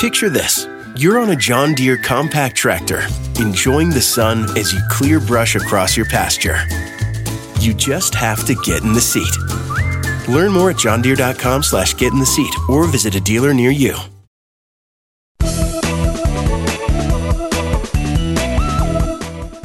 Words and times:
Picture 0.00 0.30
this. 0.30 0.66
You're 0.96 1.18
on 1.18 1.28
a 1.28 1.36
John 1.36 1.74
Deere 1.74 1.98
compact 1.98 2.56
tractor, 2.56 3.02
enjoying 3.38 3.90
the 3.90 4.00
sun 4.00 4.44
as 4.56 4.72
you 4.72 4.80
clear 4.88 5.20
brush 5.20 5.56
across 5.56 5.94
your 5.94 6.06
pasture. 6.06 6.56
You 7.58 7.74
just 7.74 8.14
have 8.14 8.46
to 8.46 8.54
get 8.54 8.82
in 8.82 8.94
the 8.94 9.00
seat. 9.02 9.36
Learn 10.26 10.52
more 10.52 10.70
at 10.70 10.76
johndeere.com 10.76 11.62
slash 11.62 11.92
get 11.98 12.14
in 12.14 12.18
the 12.18 12.24
seat 12.24 12.50
or 12.70 12.86
visit 12.86 13.14
a 13.14 13.20
dealer 13.20 13.52
near 13.52 13.70
you. 13.70 13.94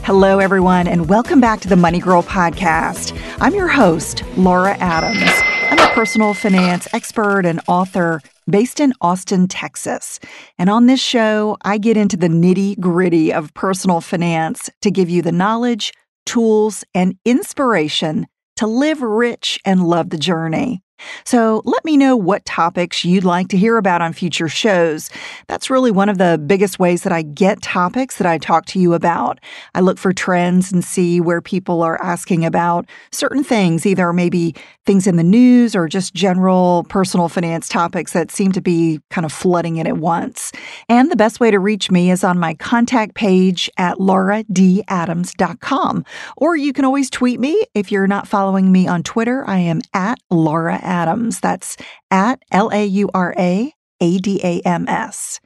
Hello, 0.03 0.39
everyone, 0.39 0.89
and 0.89 1.07
welcome 1.07 1.39
back 1.39 1.61
to 1.61 1.69
the 1.69 1.77
Money 1.77 1.99
Girl 1.99 2.21
podcast. 2.21 3.17
I'm 3.39 3.55
your 3.55 3.69
host, 3.69 4.25
Laura 4.35 4.75
Adams. 4.79 5.31
I'm 5.71 5.79
a 5.79 5.93
personal 5.93 6.33
finance 6.33 6.89
expert 6.93 7.45
and 7.45 7.61
author 7.69 8.21
based 8.49 8.79
in 8.79 8.93
Austin, 9.01 9.47
Texas. 9.47 10.19
And 10.57 10.69
on 10.69 10.85
this 10.85 11.01
show, 11.01 11.57
I 11.63 11.77
get 11.77 11.97
into 11.97 12.17
the 12.17 12.27
nitty 12.27 12.79
gritty 12.79 13.33
of 13.33 13.53
personal 13.53 14.01
finance 14.01 14.69
to 14.81 14.91
give 14.91 15.09
you 15.09 15.21
the 15.21 15.31
knowledge, 15.31 15.91
tools, 16.25 16.83
and 16.93 17.15
inspiration 17.25 18.27
to 18.57 18.67
live 18.67 19.01
rich 19.01 19.59
and 19.65 19.83
love 19.83 20.09
the 20.09 20.17
journey. 20.17 20.81
So 21.23 21.61
let 21.65 21.83
me 21.83 21.97
know 21.97 22.15
what 22.15 22.45
topics 22.45 23.03
you'd 23.03 23.23
like 23.23 23.47
to 23.49 23.57
hear 23.57 23.77
about 23.77 24.01
on 24.01 24.13
future 24.13 24.47
shows. 24.47 25.09
That's 25.47 25.69
really 25.69 25.91
one 25.91 26.09
of 26.09 26.17
the 26.17 26.41
biggest 26.45 26.79
ways 26.79 27.03
that 27.03 27.11
I 27.11 27.21
get 27.21 27.61
topics 27.61 28.17
that 28.17 28.27
I 28.27 28.37
talk 28.37 28.65
to 28.67 28.79
you 28.79 28.93
about. 28.93 29.39
I 29.73 29.81
look 29.81 29.97
for 29.97 30.13
trends 30.13 30.71
and 30.71 30.83
see 30.83 31.19
where 31.19 31.41
people 31.41 31.83
are 31.83 32.01
asking 32.01 32.45
about 32.45 32.87
certain 33.11 33.43
things, 33.43 33.85
either 33.85 34.13
maybe 34.13 34.55
things 34.85 35.07
in 35.07 35.15
the 35.15 35.23
news 35.23 35.75
or 35.75 35.87
just 35.87 36.13
general 36.13 36.85
personal 36.89 37.27
finance 37.27 37.67
topics 37.67 38.13
that 38.13 38.31
seem 38.31 38.51
to 38.51 38.61
be 38.61 38.99
kind 39.09 39.25
of 39.25 39.31
flooding 39.31 39.77
in 39.77 39.87
at 39.87 39.97
once. 39.97 40.51
And 40.87 41.11
the 41.11 41.15
best 41.15 41.39
way 41.39 41.49
to 41.51 41.59
reach 41.59 41.89
me 41.89 42.11
is 42.11 42.23
on 42.23 42.39
my 42.39 42.53
contact 42.53 43.15
page 43.15 43.69
at 43.77 43.97
lauradadams.com. 43.97 46.05
Or 46.37 46.55
you 46.55 46.73
can 46.73 46.85
always 46.85 47.09
tweet 47.09 47.39
me. 47.39 47.63
If 47.73 47.91
you're 47.91 48.07
not 48.07 48.27
following 48.27 48.71
me 48.71 48.87
on 48.87 49.03
Twitter, 49.03 49.43
I 49.47 49.59
am 49.59 49.81
at 49.93 50.19
Laura 50.29 50.79
Adams. 50.85 51.39
That's 51.39 51.77
at 52.11 52.41
L 52.51 52.69
A 52.71 52.85
U 52.85 53.09
R 53.13 53.33
A 53.37 53.73
A 54.01 54.17
D 54.19 54.39
A 54.43 54.61
M 54.61 54.87
S. 54.87 55.39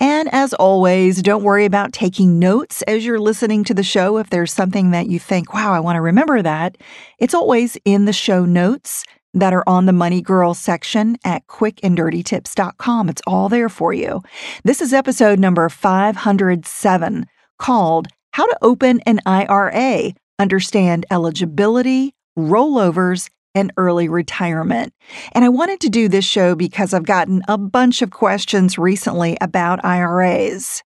And 0.00 0.28
as 0.32 0.52
always, 0.54 1.22
don't 1.22 1.44
worry 1.44 1.64
about 1.64 1.92
taking 1.92 2.38
notes 2.38 2.82
as 2.82 3.06
you're 3.06 3.20
listening 3.20 3.64
to 3.64 3.74
the 3.74 3.82
show. 3.82 4.18
If 4.18 4.30
there's 4.30 4.52
something 4.52 4.90
that 4.90 5.08
you 5.08 5.18
think, 5.18 5.54
wow, 5.54 5.72
I 5.72 5.80
want 5.80 5.96
to 5.96 6.02
remember 6.02 6.42
that, 6.42 6.76
it's 7.18 7.34
always 7.34 7.78
in 7.84 8.04
the 8.04 8.12
show 8.12 8.44
notes 8.44 9.04
that 9.34 9.52
are 9.52 9.64
on 9.66 9.86
the 9.86 9.92
Money 9.92 10.20
Girl 10.20 10.54
section 10.54 11.16
at 11.24 11.46
quickanddirtytips.com. 11.46 13.08
It's 13.08 13.22
all 13.26 13.48
there 13.48 13.68
for 13.68 13.92
you. 13.92 14.22
This 14.64 14.80
is 14.80 14.92
episode 14.92 15.38
number 15.38 15.68
507 15.68 17.26
called 17.58 18.08
How 18.32 18.46
to 18.46 18.58
Open 18.62 19.00
an 19.06 19.20
IRA, 19.26 20.12
Understand 20.38 21.06
Eligibility, 21.10 22.14
Rollovers, 22.36 23.28
and 23.54 23.72
early 23.76 24.08
retirement. 24.08 24.92
And 25.32 25.44
I 25.44 25.48
wanted 25.48 25.80
to 25.80 25.88
do 25.88 26.08
this 26.08 26.24
show 26.24 26.54
because 26.54 26.94
I've 26.94 27.04
gotten 27.04 27.42
a 27.48 27.58
bunch 27.58 28.02
of 28.02 28.10
questions 28.10 28.78
recently 28.78 29.36
about 29.40 29.84
IRAs. 29.84 30.82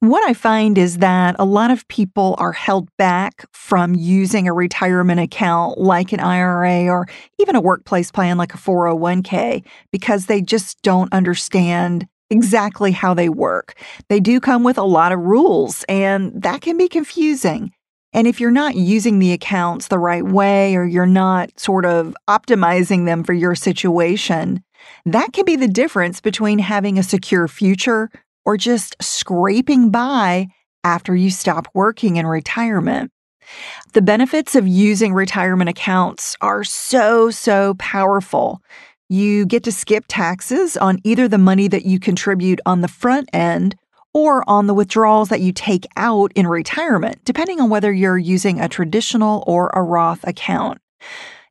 What 0.00 0.22
I 0.28 0.32
find 0.32 0.78
is 0.78 0.98
that 0.98 1.34
a 1.40 1.44
lot 1.44 1.72
of 1.72 1.88
people 1.88 2.36
are 2.38 2.52
held 2.52 2.88
back 2.98 3.44
from 3.52 3.96
using 3.96 4.46
a 4.46 4.52
retirement 4.52 5.18
account 5.18 5.78
like 5.78 6.12
an 6.12 6.20
IRA 6.20 6.86
or 6.86 7.08
even 7.40 7.56
a 7.56 7.60
workplace 7.60 8.12
plan 8.12 8.38
like 8.38 8.54
a 8.54 8.58
401k 8.58 9.64
because 9.90 10.26
they 10.26 10.40
just 10.40 10.80
don't 10.82 11.12
understand 11.12 12.06
exactly 12.30 12.92
how 12.92 13.12
they 13.12 13.28
work. 13.28 13.74
They 14.08 14.20
do 14.20 14.38
come 14.38 14.62
with 14.62 14.78
a 14.78 14.84
lot 14.84 15.10
of 15.10 15.18
rules, 15.18 15.84
and 15.88 16.42
that 16.42 16.60
can 16.60 16.76
be 16.76 16.88
confusing. 16.88 17.72
And 18.12 18.26
if 18.26 18.40
you're 18.40 18.50
not 18.50 18.74
using 18.74 19.18
the 19.18 19.32
accounts 19.32 19.88
the 19.88 19.98
right 19.98 20.24
way 20.24 20.76
or 20.76 20.84
you're 20.84 21.06
not 21.06 21.58
sort 21.58 21.84
of 21.84 22.16
optimizing 22.28 23.04
them 23.04 23.22
for 23.22 23.34
your 23.34 23.54
situation, 23.54 24.62
that 25.04 25.32
can 25.32 25.44
be 25.44 25.56
the 25.56 25.68
difference 25.68 26.20
between 26.20 26.58
having 26.58 26.98
a 26.98 27.02
secure 27.02 27.48
future 27.48 28.10
or 28.44 28.56
just 28.56 28.96
scraping 29.02 29.90
by 29.90 30.46
after 30.84 31.14
you 31.14 31.30
stop 31.30 31.68
working 31.74 32.16
in 32.16 32.26
retirement. 32.26 33.10
The 33.92 34.02
benefits 34.02 34.54
of 34.54 34.66
using 34.66 35.14
retirement 35.14 35.70
accounts 35.70 36.36
are 36.40 36.64
so, 36.64 37.30
so 37.30 37.74
powerful. 37.78 38.62
You 39.08 39.46
get 39.46 39.64
to 39.64 39.72
skip 39.72 40.04
taxes 40.08 40.76
on 40.76 40.98
either 41.04 41.28
the 41.28 41.38
money 41.38 41.68
that 41.68 41.84
you 41.86 41.98
contribute 41.98 42.60
on 42.66 42.80
the 42.82 42.88
front 42.88 43.28
end 43.32 43.74
or 44.18 44.42
on 44.50 44.66
the 44.66 44.74
withdrawals 44.74 45.28
that 45.28 45.40
you 45.40 45.52
take 45.52 45.86
out 45.96 46.32
in 46.34 46.48
retirement, 46.48 47.24
depending 47.24 47.60
on 47.60 47.70
whether 47.70 47.92
you're 47.92 48.18
using 48.18 48.58
a 48.58 48.68
traditional 48.68 49.44
or 49.46 49.70
a 49.74 49.82
Roth 49.82 50.26
account. 50.26 50.78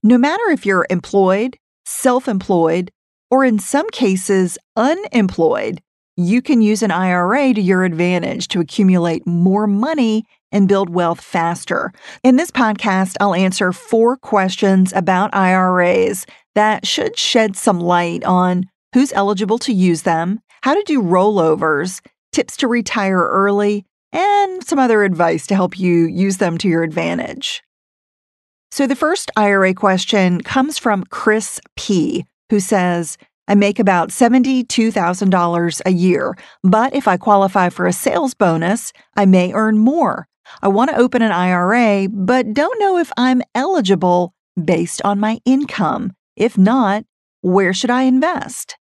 No 0.03 0.17
matter 0.17 0.43
if 0.49 0.65
you're 0.65 0.85
employed, 0.89 1.57
self 1.85 2.27
employed, 2.27 2.91
or 3.31 3.45
in 3.45 3.57
some 3.57 3.89
cases 3.91 4.57
unemployed, 4.75 5.81
you 6.17 6.41
can 6.41 6.61
use 6.61 6.83
an 6.83 6.91
IRA 6.91 7.53
to 7.53 7.61
your 7.61 7.85
advantage 7.85 8.49
to 8.49 8.59
accumulate 8.59 9.25
more 9.25 9.65
money 9.65 10.25
and 10.51 10.67
build 10.67 10.89
wealth 10.89 11.21
faster. 11.21 11.93
In 12.21 12.35
this 12.35 12.51
podcast, 12.51 13.15
I'll 13.21 13.33
answer 13.33 13.71
four 13.71 14.17
questions 14.17 14.91
about 14.93 15.33
IRAs 15.33 16.25
that 16.55 16.85
should 16.85 17.17
shed 17.17 17.55
some 17.55 17.79
light 17.79 18.25
on 18.25 18.65
who's 18.93 19.13
eligible 19.13 19.57
to 19.59 19.73
use 19.73 20.01
them, 20.01 20.39
how 20.63 20.73
to 20.73 20.83
do 20.85 21.01
rollovers, 21.01 22.01
tips 22.37 22.55
to 22.57 22.67
retire 22.67 23.17
early, 23.17 23.83
and 24.11 24.63
some 24.63 24.77
other 24.77 25.03
advice 25.03 25.47
to 25.47 25.55
help 25.55 25.79
you 25.79 26.05
use 26.05 26.37
them 26.37 26.55
to 26.55 26.67
your 26.67 26.83
advantage. 26.83 27.63
So, 28.69 28.85
the 28.85 28.95
first 28.95 29.31
IRA 29.35 29.73
question 29.73 30.41
comes 30.41 30.77
from 30.77 31.03
Chris 31.05 31.59
P., 31.75 32.27
who 32.51 32.59
says, 32.59 33.17
I 33.47 33.55
make 33.55 33.79
about 33.79 34.09
$72,000 34.09 35.81
a 35.83 35.91
year, 35.91 36.37
but 36.63 36.93
if 36.93 37.07
I 37.07 37.17
qualify 37.17 37.69
for 37.69 37.87
a 37.87 37.93
sales 37.93 38.35
bonus, 38.35 38.93
I 39.15 39.25
may 39.25 39.51
earn 39.53 39.79
more. 39.79 40.27
I 40.61 40.67
want 40.67 40.91
to 40.91 40.97
open 40.97 41.23
an 41.23 41.31
IRA, 41.31 42.07
but 42.07 42.53
don't 42.53 42.79
know 42.79 42.99
if 42.99 43.11
I'm 43.17 43.41
eligible 43.55 44.35
based 44.63 45.01
on 45.03 45.19
my 45.19 45.39
income. 45.43 46.13
If 46.35 46.55
not, 46.55 47.03
where 47.41 47.73
should 47.73 47.89
I 47.89 48.03
invest? 48.03 48.77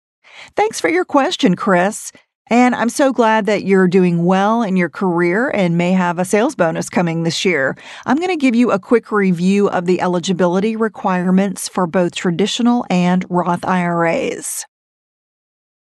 Thanks 0.56 0.78
for 0.78 0.90
your 0.90 1.06
question, 1.06 1.56
Chris. 1.56 2.12
And 2.48 2.76
I'm 2.76 2.88
so 2.88 3.12
glad 3.12 3.46
that 3.46 3.64
you're 3.64 3.88
doing 3.88 4.24
well 4.24 4.62
in 4.62 4.76
your 4.76 4.88
career 4.88 5.50
and 5.50 5.76
may 5.76 5.90
have 5.92 6.20
a 6.20 6.24
sales 6.24 6.54
bonus 6.54 6.88
coming 6.88 7.24
this 7.24 7.44
year. 7.44 7.76
I'm 8.04 8.18
going 8.18 8.28
to 8.28 8.36
give 8.36 8.54
you 8.54 8.70
a 8.70 8.78
quick 8.78 9.10
review 9.10 9.68
of 9.68 9.86
the 9.86 10.00
eligibility 10.00 10.76
requirements 10.76 11.68
for 11.68 11.88
both 11.88 12.14
traditional 12.14 12.86
and 12.88 13.24
Roth 13.28 13.64
IRAs. 13.64 14.64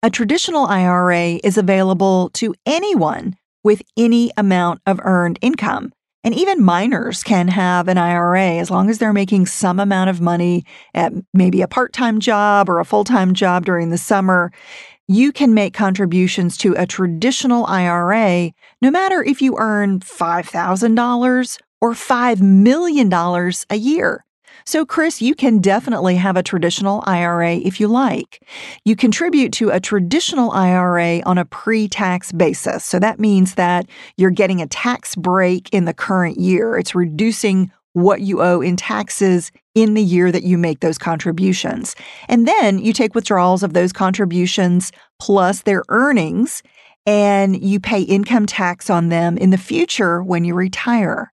A 0.03 0.09
traditional 0.09 0.67
IRA 0.67 1.41
is 1.45 1.59
available 1.59 2.31
to 2.35 2.55
anyone 2.65 3.37
with 3.63 3.83
any 3.99 4.31
amount 4.39 4.81
of 4.87 5.01
earned 5.03 5.39
income. 5.43 5.93
And 6.25 6.35
even 6.35 6.63
minors 6.63 7.23
can 7.23 7.49
have 7.49 7.87
an 7.87 7.99
IRA 7.99 8.55
as 8.55 8.71
long 8.71 8.89
as 8.89 8.99
they're 8.99 9.13
making 9.13 9.47
some 9.47 9.79
amount 9.79 10.11
of 10.11 10.21
money 10.21 10.65
at 10.95 11.13
maybe 11.35 11.63
a 11.63 11.69
part 11.69 11.93
time 11.93 12.19
job 12.19 12.69
or 12.69 12.81
a 12.81 12.85
full 12.85 13.05
time 13.05 13.35
job 13.35 13.65
during 13.65 13.91
the 13.91 13.99
summer 13.99 14.51
you 15.09 15.33
can 15.33 15.55
make 15.55 15.75
contributions 15.75 16.57
to 16.59 16.75
a 16.77 16.87
traditional 16.87 17.65
IRA 17.67 18.53
no 18.83 18.91
matter 18.91 19.23
if 19.23 19.41
you 19.41 19.57
earn 19.59 20.01
$5,000 20.01 21.59
or 21.81 21.93
$5 21.93 22.41
million 22.41 23.13
a 23.71 23.77
year. 23.77 24.25
So, 24.65 24.85
Chris, 24.85 25.23
you 25.23 25.37
can 25.37 25.61
definitely 25.61 26.17
have 26.17 26.37
a 26.37 26.43
traditional 26.43 27.05
IRA 27.07 27.57
if 27.57 27.79
you 27.79 27.87
like. 27.87 28.45
You 28.85 28.97
contribute 28.97 29.53
to 29.55 29.71
a 29.71 29.79
traditional 29.79 30.51
IRA 30.51 31.21
on 31.25 31.39
a 31.39 31.45
pre 31.45 31.87
tax 31.87 32.33
basis. 32.33 32.85
So, 32.85 32.99
that 32.99 33.21
means 33.21 33.55
that 33.55 33.87
you're 34.17 34.31
getting 34.31 34.61
a 34.61 34.67
tax 34.67 35.15
break 35.15 35.69
in 35.73 35.85
the 35.85 35.95
current 35.95 36.39
year. 36.39 36.77
It's 36.77 36.97
reducing 36.97 37.71
what 37.97 38.21
you 38.21 38.43
owe 38.43 38.61
in 38.61 38.77
taxes 38.77 39.51
in 39.75 39.95
the 39.95 40.03
year 40.03 40.31
that 40.31 40.43
you 40.43 40.59
make 40.59 40.81
those 40.81 40.99
contributions. 40.99 41.97
And 42.29 42.47
then 42.47 42.79
you 42.79 42.93
take 42.93 43.15
withdrawals 43.15 43.63
of 43.63 43.73
those 43.73 43.91
contributions 43.91 44.93
plus 45.19 45.63
their 45.63 45.83
earnings 45.89 46.63
and 47.07 47.59
you 47.63 47.81
pay 47.81 48.03
income 48.03 48.45
tax 48.45 48.91
on 48.91 49.09
them 49.09 49.39
in 49.39 49.49
the 49.49 49.57
future 49.57 50.23
when 50.23 50.45
you 50.45 50.55
retire. 50.55 51.33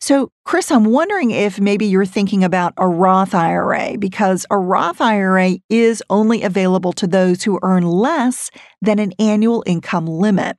So, 0.00 0.30
Chris, 0.44 0.70
I'm 0.70 0.84
wondering 0.84 1.30
if 1.30 1.58
maybe 1.58 1.86
you're 1.86 2.04
thinking 2.04 2.44
about 2.44 2.74
a 2.76 2.86
Roth 2.86 3.34
IRA 3.34 3.96
because 3.98 4.44
a 4.50 4.58
Roth 4.58 5.00
IRA 5.00 5.52
is 5.70 6.02
only 6.10 6.42
available 6.42 6.92
to 6.94 7.06
those 7.06 7.42
who 7.42 7.58
earn 7.62 7.84
less 7.84 8.50
than 8.82 8.98
an 8.98 9.12
annual 9.18 9.64
income 9.66 10.06
limit. 10.06 10.58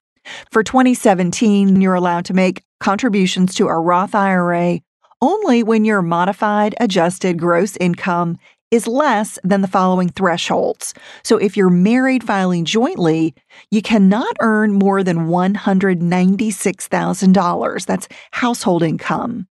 For 0.52 0.64
2017, 0.64 1.80
you're 1.80 1.94
allowed 1.94 2.26
to 2.26 2.34
make 2.34 2.64
contributions 2.80 3.54
to 3.56 3.68
a 3.68 3.80
Roth 3.80 4.16
IRA 4.16 4.80
only 5.24 5.64
when 5.64 5.86
your 5.86 6.02
modified 6.02 6.76
adjusted 6.82 7.40
gross 7.40 7.78
income 7.78 8.38
is 8.72 8.88
less 8.88 9.40
than 9.44 9.62
the 9.62 9.70
following 9.70 10.10
thresholds. 10.10 10.94
So 11.24 11.38
if 11.38 11.56
you're 11.56 11.70
married 11.70 12.26
filing 12.26 12.66
jointly, 12.66 13.34
you 13.72 13.82
cannot 13.82 14.36
earn 14.42 14.74
more 14.74 15.02
than 15.02 15.28
$196,000. 15.28 17.86
That's 17.86 18.10
household 18.32 18.84
income. 18.84 19.48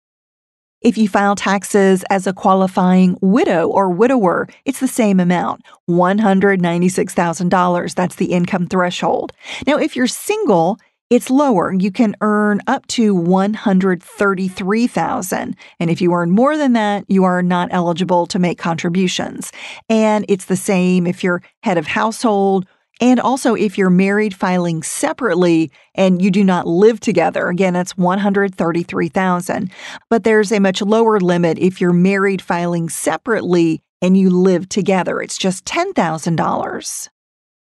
If 0.80 0.98
you 0.98 1.08
file 1.08 1.36
taxes 1.36 2.02
as 2.10 2.26
a 2.26 2.32
qualifying 2.32 3.16
widow 3.20 3.68
or 3.68 3.90
widower, 3.90 4.48
it's 4.64 4.80
the 4.80 4.88
same 4.88 5.20
amount, 5.20 5.62
$196,000. 5.88 7.94
That's 7.94 8.16
the 8.16 8.32
income 8.32 8.66
threshold. 8.66 9.32
Now, 9.66 9.76
if 9.76 9.94
you're 9.94 10.08
single, 10.08 10.80
it's 11.10 11.28
lower. 11.28 11.72
You 11.72 11.90
can 11.90 12.14
earn 12.20 12.60
up 12.68 12.86
to 12.88 13.14
133,000. 13.14 15.56
And 15.80 15.90
if 15.90 16.00
you 16.00 16.12
earn 16.12 16.30
more 16.30 16.56
than 16.56 16.72
that, 16.74 17.04
you 17.08 17.24
are 17.24 17.42
not 17.42 17.68
eligible 17.72 18.26
to 18.26 18.38
make 18.38 18.58
contributions. 18.58 19.50
And 19.88 20.24
it's 20.28 20.44
the 20.44 20.56
same 20.56 21.08
if 21.08 21.24
you're 21.24 21.42
head 21.64 21.78
of 21.78 21.88
household 21.88 22.64
and 23.00 23.18
also 23.18 23.54
if 23.54 23.76
you're 23.76 23.90
married 23.90 24.34
filing 24.34 24.84
separately 24.84 25.72
and 25.96 26.22
you 26.22 26.30
do 26.30 26.44
not 26.44 26.68
live 26.68 27.00
together. 27.00 27.48
Again, 27.48 27.74
it's 27.74 27.96
133,000. 27.96 29.72
But 30.10 30.22
there's 30.22 30.52
a 30.52 30.60
much 30.60 30.80
lower 30.80 31.18
limit 31.18 31.58
if 31.58 31.80
you're 31.80 31.92
married 31.92 32.40
filing 32.40 32.88
separately 32.88 33.82
and 34.00 34.16
you 34.16 34.30
live 34.30 34.68
together. 34.68 35.20
It's 35.20 35.38
just 35.38 35.64
$10,000. 35.64 37.08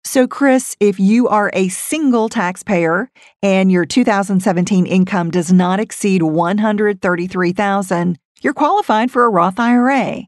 So, 0.07 0.29
Chris, 0.29 0.77
if 0.81 1.01
you 1.01 1.29
are 1.29 1.51
a 1.55 1.71
single 1.71 2.29
taxpayer 2.29 3.11
and 3.43 3.73
your 3.73 3.87
2017 3.87 4.85
income 4.85 5.31
does 5.31 5.51
not 5.51 5.81
exceed 5.81 6.23
133,000, 6.23 8.19
you're 8.43 8.53
qualified 8.53 9.11
for 9.11 9.25
a 9.25 9.31
Roth 9.31 9.59
IRA. 9.59 10.25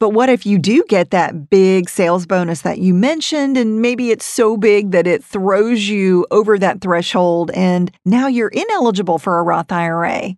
But 0.00 0.10
what 0.10 0.28
if 0.28 0.44
you 0.44 0.58
do 0.58 0.84
get 0.88 1.10
that 1.10 1.48
big 1.48 1.88
sales 1.88 2.26
bonus 2.26 2.62
that 2.62 2.78
you 2.78 2.92
mentioned 2.92 3.56
and 3.56 3.80
maybe 3.80 4.10
it's 4.10 4.26
so 4.26 4.56
big 4.56 4.90
that 4.90 5.06
it 5.06 5.22
throws 5.22 5.88
you 5.88 6.26
over 6.30 6.58
that 6.58 6.80
threshold 6.80 7.52
and 7.52 7.92
now 8.04 8.26
you're 8.26 8.48
ineligible 8.48 9.18
for 9.18 9.38
a 9.38 9.44
Roth 9.44 9.70
IRA? 9.70 10.34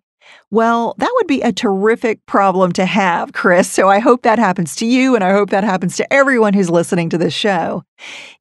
Well, 0.49 0.95
that 0.97 1.11
would 1.15 1.27
be 1.27 1.41
a 1.41 1.53
terrific 1.53 2.25
problem 2.25 2.73
to 2.73 2.85
have, 2.85 3.31
Chris. 3.33 3.71
So 3.71 3.87
I 3.87 3.99
hope 3.99 4.23
that 4.23 4.39
happens 4.39 4.75
to 4.77 4.85
you, 4.85 5.15
and 5.15 5.23
I 5.23 5.31
hope 5.31 5.49
that 5.51 5.63
happens 5.63 5.95
to 5.97 6.13
everyone 6.13 6.53
who's 6.53 6.69
listening 6.69 7.09
to 7.09 7.17
this 7.17 7.33
show. 7.33 7.83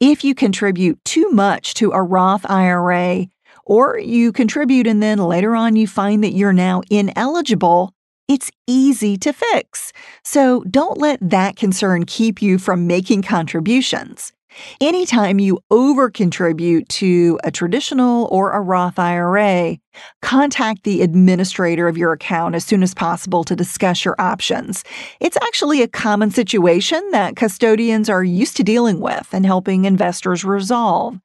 If 0.01 0.25
you 0.25 0.35
contribute 0.35 1.05
too 1.05 1.31
much 1.31 1.75
to 1.75 1.93
a 1.93 2.03
Roth 2.03 2.45
IRA, 2.51 3.27
or 3.65 3.99
you 3.99 4.33
contribute 4.33 4.89
and 4.89 5.01
then 5.01 5.19
later 5.19 5.55
on 5.55 5.77
you 5.77 5.87
find 5.87 6.25
that 6.25 6.33
you're 6.33 6.53
now 6.53 6.83
ineligible, 6.91 7.95
it's 8.27 8.51
easy 8.67 9.17
to 9.19 9.33
fix. 9.33 9.93
So 10.25 10.65
don't 10.65 10.99
let 10.99 11.19
that 11.21 11.55
concern 11.57 12.05
keep 12.07 12.43
you 12.43 12.59
from 12.59 12.89
making 12.89 13.23
contributions. 13.23 14.33
Anytime 14.81 15.39
you 15.39 15.59
over 15.71 16.11
contribute 16.11 16.89
to 16.91 17.39
a 17.45 17.51
traditional 17.51 18.27
or 18.31 18.53
a 18.53 18.61
Roth 18.61 18.99
IRA, 18.99 19.79
contact 20.23 20.85
the 20.85 21.03
administrator 21.03 21.89
of 21.89 21.97
your 21.97 22.13
account 22.13 22.55
as 22.55 22.65
soon 22.65 22.83
as 22.83 22.95
possible 22.95 23.45
to 23.45 23.57
discuss 23.57 24.05
your 24.05 24.15
options. 24.19 24.85
It's 25.21 25.37
actually 25.43 25.83
a 25.83 25.89
common 25.89 26.31
situation 26.31 27.03
that 27.13 27.37
custodians 27.37 28.09
are 28.09 28.25
used 28.25 28.57
to 28.57 28.63
dealing 28.63 29.01
with 29.01 29.29
and 29.33 29.45
helping 29.45 29.85
investors 29.85 30.45
resolve. 30.45 31.19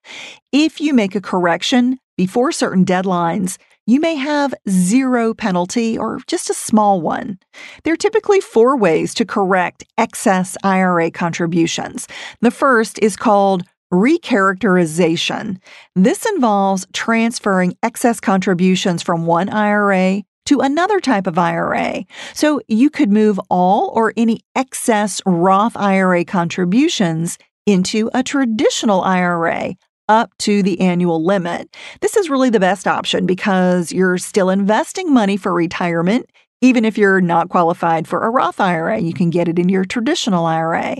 If 0.51 0.79
you 0.81 0.93
make 0.93 1.15
a 1.15 1.21
correction 1.21 1.99
before 2.17 2.51
certain 2.51 2.85
deadlines, 2.85 3.57
you 3.85 3.99
may 3.99 4.15
have 4.15 4.53
zero 4.67 5.33
penalty 5.33 5.97
or 5.97 6.19
just 6.27 6.49
a 6.49 6.53
small 6.53 7.01
one. 7.01 7.39
There 7.83 7.93
are 7.93 7.97
typically 7.97 8.41
four 8.41 8.77
ways 8.77 9.13
to 9.15 9.25
correct 9.25 9.83
excess 9.97 10.57
IRA 10.63 11.11
contributions. 11.11 12.07
The 12.41 12.51
first 12.51 12.97
is 12.99 13.15
called 13.15 13.63
recharacterization. 13.93 15.59
This 15.95 16.25
involves 16.25 16.87
transferring 16.93 17.77
excess 17.83 18.19
contributions 18.19 19.03
from 19.03 19.25
one 19.25 19.49
IRA 19.49 20.23
to 20.47 20.59
another 20.59 20.99
type 20.99 21.27
of 21.27 21.37
IRA. 21.37 22.05
So 22.33 22.61
you 22.67 22.89
could 22.89 23.11
move 23.11 23.39
all 23.49 23.91
or 23.95 24.13
any 24.17 24.41
excess 24.55 25.21
Roth 25.25 25.75
IRA 25.77 26.25
contributions 26.25 27.37
into 27.65 28.11
a 28.13 28.21
traditional 28.21 29.01
IRA, 29.01 29.75
up 30.09 30.31
to 30.39 30.63
the 30.63 30.79
annual 30.79 31.23
limit. 31.23 31.75
This 32.01 32.15
is 32.15 32.29
really 32.29 32.49
the 32.49 32.59
best 32.59 32.87
option 32.87 33.25
because 33.25 33.91
you're 33.91 34.17
still 34.17 34.49
investing 34.49 35.13
money 35.13 35.37
for 35.37 35.53
retirement. 35.53 36.29
Even 36.61 36.85
if 36.85 36.97
you're 36.97 37.21
not 37.21 37.49
qualified 37.49 38.07
for 38.07 38.23
a 38.23 38.29
Roth 38.29 38.59
IRA, 38.59 38.99
you 38.99 39.13
can 39.13 39.29
get 39.29 39.47
it 39.47 39.59
in 39.59 39.69
your 39.69 39.85
traditional 39.85 40.45
IRA. 40.45 40.97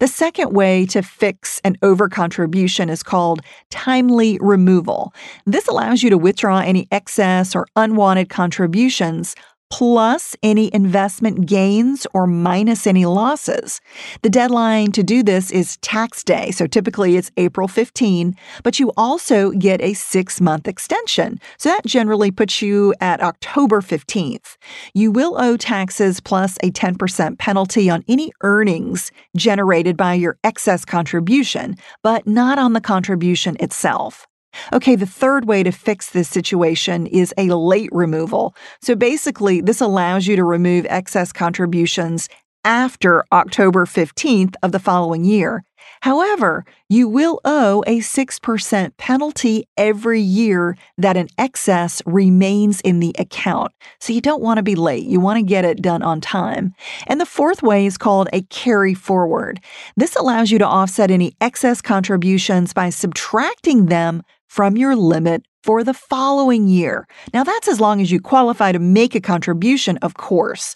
The 0.00 0.08
second 0.08 0.52
way 0.52 0.86
to 0.86 1.02
fix 1.02 1.60
an 1.64 1.76
overcontribution 1.82 2.90
is 2.90 3.02
called 3.02 3.40
timely 3.70 4.38
removal. 4.40 5.14
This 5.46 5.66
allows 5.66 6.02
you 6.02 6.10
to 6.10 6.18
withdraw 6.18 6.58
any 6.58 6.86
excess 6.90 7.56
or 7.56 7.66
unwanted 7.74 8.28
contributions 8.28 9.34
plus 9.72 10.36
any 10.42 10.70
investment 10.74 11.46
gains 11.46 12.06
or 12.12 12.26
minus 12.26 12.86
any 12.86 13.06
losses. 13.06 13.80
The 14.20 14.28
deadline 14.28 14.92
to 14.92 15.02
do 15.02 15.22
this 15.22 15.50
is 15.50 15.78
tax 15.78 16.22
day, 16.22 16.50
so 16.50 16.66
typically 16.66 17.16
it's 17.16 17.30
April 17.38 17.66
15, 17.66 18.36
but 18.64 18.78
you 18.78 18.92
also 18.98 19.50
get 19.52 19.80
a 19.80 19.94
six 19.94 20.42
month 20.42 20.68
extension. 20.68 21.40
So 21.56 21.70
that 21.70 21.86
generally 21.86 22.30
puts 22.30 22.60
you 22.60 22.92
at 23.00 23.22
October 23.22 23.80
15th. 23.80 24.58
You 24.92 25.10
will 25.10 25.40
owe 25.40 25.56
taxes 25.56 26.20
plus 26.20 26.58
a 26.62 26.70
10% 26.70 27.38
penalty 27.38 27.88
on 27.88 28.04
any 28.06 28.30
earnings 28.42 29.10
generated 29.34 29.96
by 29.96 30.12
your 30.12 30.36
excess 30.44 30.84
contribution, 30.84 31.76
but 32.02 32.26
not 32.26 32.58
on 32.58 32.74
the 32.74 32.82
contribution 32.82 33.56
itself. 33.58 34.26
Okay, 34.72 34.96
the 34.96 35.06
third 35.06 35.46
way 35.46 35.62
to 35.62 35.72
fix 35.72 36.10
this 36.10 36.28
situation 36.28 37.06
is 37.06 37.34
a 37.36 37.48
late 37.48 37.90
removal. 37.92 38.54
So 38.80 38.94
basically, 38.94 39.60
this 39.60 39.80
allows 39.80 40.26
you 40.26 40.36
to 40.36 40.44
remove 40.44 40.86
excess 40.88 41.32
contributions 41.32 42.28
after 42.64 43.24
October 43.32 43.86
15th 43.86 44.54
of 44.62 44.72
the 44.72 44.78
following 44.78 45.24
year. 45.24 45.64
However, 46.02 46.64
you 46.88 47.08
will 47.08 47.40
owe 47.44 47.82
a 47.86 47.98
6% 47.98 48.96
penalty 48.96 49.68
every 49.76 50.20
year 50.20 50.76
that 50.98 51.16
an 51.16 51.28
excess 51.38 52.02
remains 52.06 52.80
in 52.80 53.00
the 53.00 53.14
account. 53.18 53.72
So 54.00 54.12
you 54.12 54.20
don't 54.20 54.42
want 54.42 54.58
to 54.58 54.62
be 54.62 54.74
late. 54.74 55.04
You 55.04 55.20
want 55.20 55.38
to 55.38 55.44
get 55.44 55.64
it 55.64 55.82
done 55.82 56.02
on 56.02 56.20
time. 56.20 56.74
And 57.06 57.20
the 57.20 57.26
fourth 57.26 57.62
way 57.62 57.86
is 57.86 57.98
called 57.98 58.28
a 58.32 58.42
carry 58.42 58.94
forward. 58.94 59.60
This 59.96 60.16
allows 60.16 60.50
you 60.50 60.58
to 60.58 60.66
offset 60.66 61.10
any 61.10 61.36
excess 61.40 61.80
contributions 61.80 62.72
by 62.72 62.90
subtracting 62.90 63.86
them 63.86 64.22
from 64.52 64.76
your 64.76 64.94
limit 64.94 65.46
for 65.62 65.82
the 65.82 65.94
following 65.94 66.68
year. 66.68 67.08
Now, 67.32 67.42
that's 67.42 67.68
as 67.68 67.80
long 67.80 68.02
as 68.02 68.12
you 68.12 68.20
qualify 68.20 68.70
to 68.70 68.78
make 68.78 69.14
a 69.14 69.20
contribution, 69.20 69.96
of 70.02 70.12
course. 70.12 70.74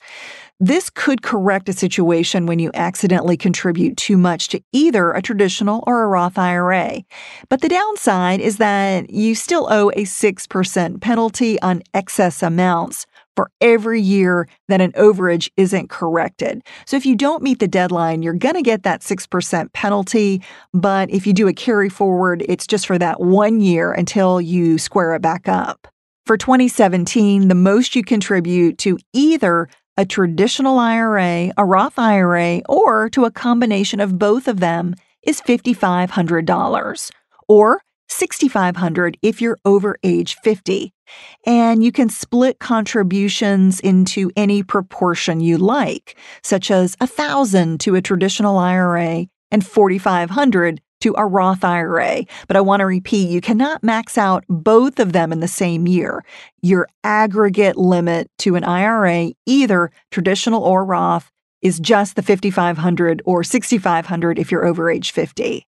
This 0.59 0.89
could 0.89 1.21
correct 1.21 1.69
a 1.69 1.75
situation 1.75 2.47
when 2.47 2.59
you 2.59 2.71
accidentally 2.73 3.37
contribute 3.37 3.99
too 3.99 4.17
much 4.17 4.49
to 4.49 4.63
either 4.73 5.13
a 5.13 5.21
traditional 5.21 5.85
or 5.87 6.03
a 6.03 6.09
Roth 6.09 6.39
IRA. 6.39 7.03
But 7.51 7.61
the 7.61 7.69
downside 7.69 8.41
is 8.41 8.57
that 8.57 9.11
you 9.11 9.35
still 9.35 9.71
owe 9.71 9.91
a 9.91 10.05
6% 10.05 11.01
penalty 11.03 11.61
on 11.61 11.83
excess 11.93 12.43
amounts 12.43 13.05
for 13.37 13.51
every 13.61 14.01
year 14.01 14.49
that 14.69 14.81
an 14.81 14.93
overage 14.93 15.51
isn't 15.57 15.91
corrected. 15.91 16.63
So 16.87 16.97
if 16.97 17.07
you 17.07 17.15
don't 17.15 17.43
meet 17.43 17.61
the 17.61 17.69
deadline, 17.69 18.23
you're 18.23 18.33
going 18.33 18.55
to 18.55 18.63
get 18.63 18.83
that 18.83 19.03
6% 19.03 19.73
penalty. 19.73 20.43
But 20.73 21.11
if 21.11 21.27
you 21.27 21.33
do 21.33 21.47
a 21.47 21.53
carry 21.53 21.89
forward, 21.89 22.45
it's 22.49 22.67
just 22.67 22.87
for 22.87 22.99
that 22.99 23.21
one 23.21 23.61
year 23.61 23.93
until 23.93 24.41
you 24.41 24.79
square 24.79 25.15
it 25.15 25.23
back 25.23 25.47
up. 25.47 25.87
For 26.25 26.37
2017, 26.37 27.47
the 27.47 27.55
most 27.55 27.95
you 27.95 28.03
contribute 28.03 28.79
to 28.79 28.99
either 29.13 29.69
a 29.97 30.05
traditional 30.05 30.79
IRA, 30.79 31.53
a 31.57 31.65
Roth 31.65 31.99
IRA, 31.99 32.63
or 32.69 33.09
to 33.11 33.25
a 33.25 33.31
combination 33.31 34.01
of 34.01 34.19
both 34.19 34.49
of 34.49 34.61
them 34.61 34.95
is 35.23 35.41
$5,500. 35.41 37.11
Or 37.49 37.81
6500 38.09 39.19
if 39.23 39.41
you're 39.41 39.59
over 39.65 39.97
age 40.03 40.37
50. 40.43 40.93
And 41.47 41.83
you 41.83 41.93
can 41.93 42.09
split 42.09 42.59
contributions 42.59 43.81
into 43.81 44.31
any 44.37 44.63
proportion 44.63 45.41
you 45.41 45.59
like, 45.59 46.17
such 46.43 46.71
as 46.71 46.97
1000 47.01 47.79
to 47.81 47.95
a 47.95 48.03
traditional 48.03 48.59
IRA 48.59 49.27
and 49.51 49.65
4500 49.65 50.81
to 51.01 51.15
a 51.17 51.27
Roth 51.27 51.63
IRA. 51.63 52.25
But 52.49 52.57
I 52.57 52.61
want 52.61 52.81
to 52.81 52.87
repeat, 52.87 53.29
you 53.29 53.41
cannot 53.41 53.83
max 53.83 54.17
out 54.19 54.45
both 54.49 54.99
of 54.99 55.13
them 55.13 55.33
in 55.33 55.41
the 55.41 55.49
same 55.49 55.87
year. 55.87 56.25
Your 56.63 56.89
aggregate 57.05 57.77
limit 57.77 58.31
to 58.39 58.57
an 58.57 58.65
IRA, 58.65 59.33
either 59.45 59.91
traditional 60.11 60.63
or 60.63 60.85
Roth, 60.85 61.31
is 61.63 61.81
just 61.81 62.17
the 62.17 62.23
5500 62.23 63.23
or 63.25 63.43
6500 63.43 64.39
if 64.39 64.51
you're 64.51 64.67
over 64.67 64.91
age 64.91 65.13
50. 65.13 65.67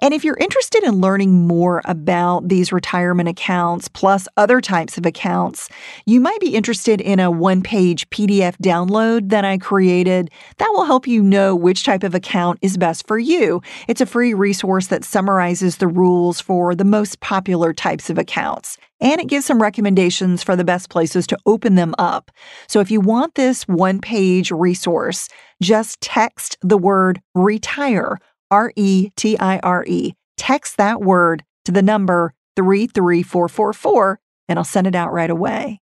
And 0.00 0.12
if 0.12 0.24
you're 0.24 0.36
interested 0.38 0.82
in 0.84 1.00
learning 1.00 1.46
more 1.46 1.80
about 1.84 2.48
these 2.48 2.72
retirement 2.72 3.28
accounts 3.28 3.88
plus 3.88 4.28
other 4.36 4.60
types 4.60 4.98
of 4.98 5.06
accounts, 5.06 5.68
you 6.06 6.20
might 6.20 6.40
be 6.40 6.54
interested 6.54 7.00
in 7.00 7.20
a 7.20 7.30
one 7.30 7.62
page 7.62 8.08
PDF 8.10 8.56
download 8.58 9.30
that 9.30 9.44
I 9.44 9.58
created 9.58 10.30
that 10.58 10.70
will 10.72 10.84
help 10.84 11.06
you 11.06 11.22
know 11.22 11.54
which 11.54 11.84
type 11.84 12.02
of 12.02 12.14
account 12.14 12.58
is 12.62 12.76
best 12.76 13.06
for 13.06 13.18
you. 13.18 13.62
It's 13.88 14.00
a 14.00 14.06
free 14.06 14.34
resource 14.34 14.88
that 14.88 15.04
summarizes 15.04 15.76
the 15.76 15.88
rules 15.88 16.40
for 16.40 16.74
the 16.74 16.84
most 16.84 17.20
popular 17.20 17.72
types 17.72 18.10
of 18.10 18.18
accounts. 18.18 18.76
And 19.00 19.20
it 19.20 19.28
gives 19.28 19.44
some 19.44 19.60
recommendations 19.60 20.42
for 20.42 20.56
the 20.56 20.64
best 20.64 20.88
places 20.88 21.26
to 21.26 21.38
open 21.46 21.74
them 21.74 21.94
up. 21.98 22.30
So 22.68 22.80
if 22.80 22.90
you 22.90 23.00
want 23.00 23.34
this 23.34 23.64
one 23.64 24.00
page 24.00 24.50
resource, 24.50 25.28
just 25.60 26.00
text 26.00 26.56
the 26.62 26.78
word 26.78 27.20
retire 27.34 28.18
R 28.54 28.72
E 28.76 29.10
T 29.16 29.36
I 29.36 29.58
R 29.64 29.84
E. 29.84 30.14
Text 30.36 30.76
that 30.76 31.00
word 31.00 31.42
to 31.64 31.72
the 31.72 31.82
number 31.82 32.34
33444 32.54 34.20
and 34.48 34.58
I'll 34.60 34.64
send 34.64 34.86
it 34.86 34.94
out 34.94 35.12
right 35.12 35.28
away. 35.28 35.80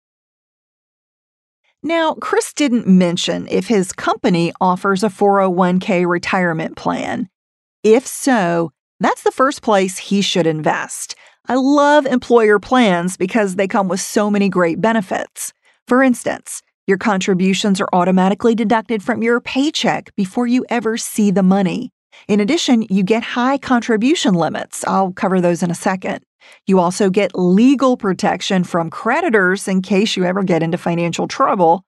Now, 1.83 2.13
Chris 2.13 2.53
didn't 2.53 2.87
mention 2.87 3.49
if 3.49 3.69
his 3.69 3.93
company 3.93 4.53
offers 4.61 5.03
a 5.03 5.09
401k 5.09 6.07
retirement 6.07 6.77
plan. 6.77 7.31
If 7.83 8.07
so, 8.07 8.73
that's 9.01 9.23
the 9.23 9.31
first 9.31 9.63
place 9.63 9.97
he 9.97 10.21
should 10.21 10.47
invest. 10.47 11.15
I 11.47 11.55
love 11.55 12.05
employer 12.05 12.59
plans 12.59 13.17
because 13.17 13.57
they 13.57 13.67
come 13.67 13.89
with 13.89 14.01
so 14.01 14.31
many 14.31 14.51
great 14.51 14.79
benefits. 14.79 15.55
For 15.87 16.03
instance, 16.03 16.63
your 16.87 16.99
contributions 16.99 17.81
are 17.81 17.89
automatically 17.95 18.55
deducted 18.55 19.03
from 19.03 19.23
your 19.23 19.41
paycheck 19.41 20.15
before 20.17 20.47
you 20.47 20.67
ever 20.69 20.99
see 20.99 21.31
the 21.31 21.43
money. 21.43 21.93
In 22.27 22.41
addition, 22.41 22.83
you 22.91 23.03
get 23.03 23.23
high 23.23 23.59
contribution 23.59 24.35
limits. 24.35 24.85
I'll 24.87 25.13
cover 25.13 25.41
those 25.41 25.63
in 25.63 25.71
a 25.71 25.75
second. 25.75 26.25
You 26.67 26.81
also 26.81 27.11
get 27.11 27.39
legal 27.39 27.97
protection 27.97 28.65
from 28.65 28.91
creditors 28.91 29.69
in 29.69 29.83
case 29.83 30.17
you 30.17 30.25
ever 30.25 30.43
get 30.43 30.63
into 30.63 30.79
financial 30.79 31.29
trouble. 31.29 31.85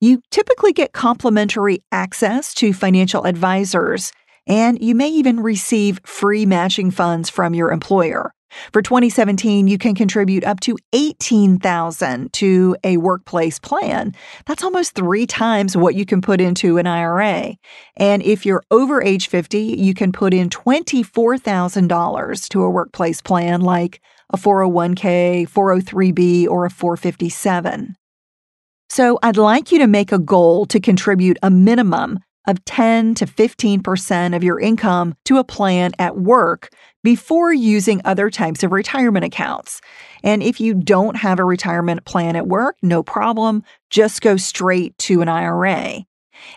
You 0.00 0.20
typically 0.30 0.72
get 0.72 0.92
complimentary 0.92 1.82
access 1.92 2.54
to 2.54 2.72
financial 2.72 3.24
advisors, 3.26 4.12
and 4.46 4.82
you 4.82 4.94
may 4.94 5.08
even 5.08 5.40
receive 5.40 6.00
free 6.04 6.46
matching 6.46 6.90
funds 6.90 7.30
from 7.30 7.54
your 7.54 7.70
employer. 7.70 8.32
For 8.72 8.82
2017, 8.82 9.68
you 9.68 9.78
can 9.78 9.94
contribute 9.94 10.44
up 10.44 10.60
to 10.60 10.76
18,000 10.92 12.32
to 12.34 12.76
a 12.84 12.96
workplace 12.98 13.58
plan. 13.58 14.14
That's 14.46 14.62
almost 14.62 14.94
3 14.94 15.26
times 15.26 15.76
what 15.76 15.94
you 15.94 16.04
can 16.04 16.20
put 16.20 16.40
into 16.40 16.78
an 16.78 16.86
IRA. 16.86 17.56
And 17.96 18.22
if 18.22 18.46
you're 18.46 18.62
over 18.70 19.02
age 19.02 19.28
50, 19.28 19.58
you 19.58 19.94
can 19.94 20.12
put 20.12 20.34
in 20.34 20.48
$24,000 20.50 22.48
to 22.48 22.62
a 22.62 22.70
workplace 22.70 23.20
plan 23.20 23.60
like 23.60 24.00
a 24.30 24.36
401k, 24.36 25.48
403b, 25.48 26.48
or 26.48 26.64
a 26.64 26.70
457. 26.70 27.96
So 28.88 29.18
I'd 29.22 29.36
like 29.36 29.72
you 29.72 29.78
to 29.78 29.86
make 29.86 30.12
a 30.12 30.18
goal 30.18 30.66
to 30.66 30.78
contribute 30.80 31.38
a 31.42 31.50
minimum 31.50 32.18
of 32.46 32.64
10 32.64 33.14
to 33.16 33.26
15% 33.26 34.36
of 34.36 34.42
your 34.42 34.58
income 34.58 35.14
to 35.24 35.38
a 35.38 35.44
plan 35.44 35.92
at 35.98 36.16
work 36.16 36.70
before 37.04 37.52
using 37.52 38.00
other 38.04 38.30
types 38.30 38.62
of 38.62 38.72
retirement 38.72 39.24
accounts. 39.24 39.80
And 40.22 40.42
if 40.42 40.60
you 40.60 40.74
don't 40.74 41.16
have 41.16 41.38
a 41.38 41.44
retirement 41.44 42.04
plan 42.04 42.36
at 42.36 42.46
work, 42.46 42.76
no 42.82 43.02
problem, 43.02 43.64
just 43.90 44.22
go 44.22 44.36
straight 44.36 44.96
to 44.98 45.20
an 45.20 45.28
IRA. 45.28 46.04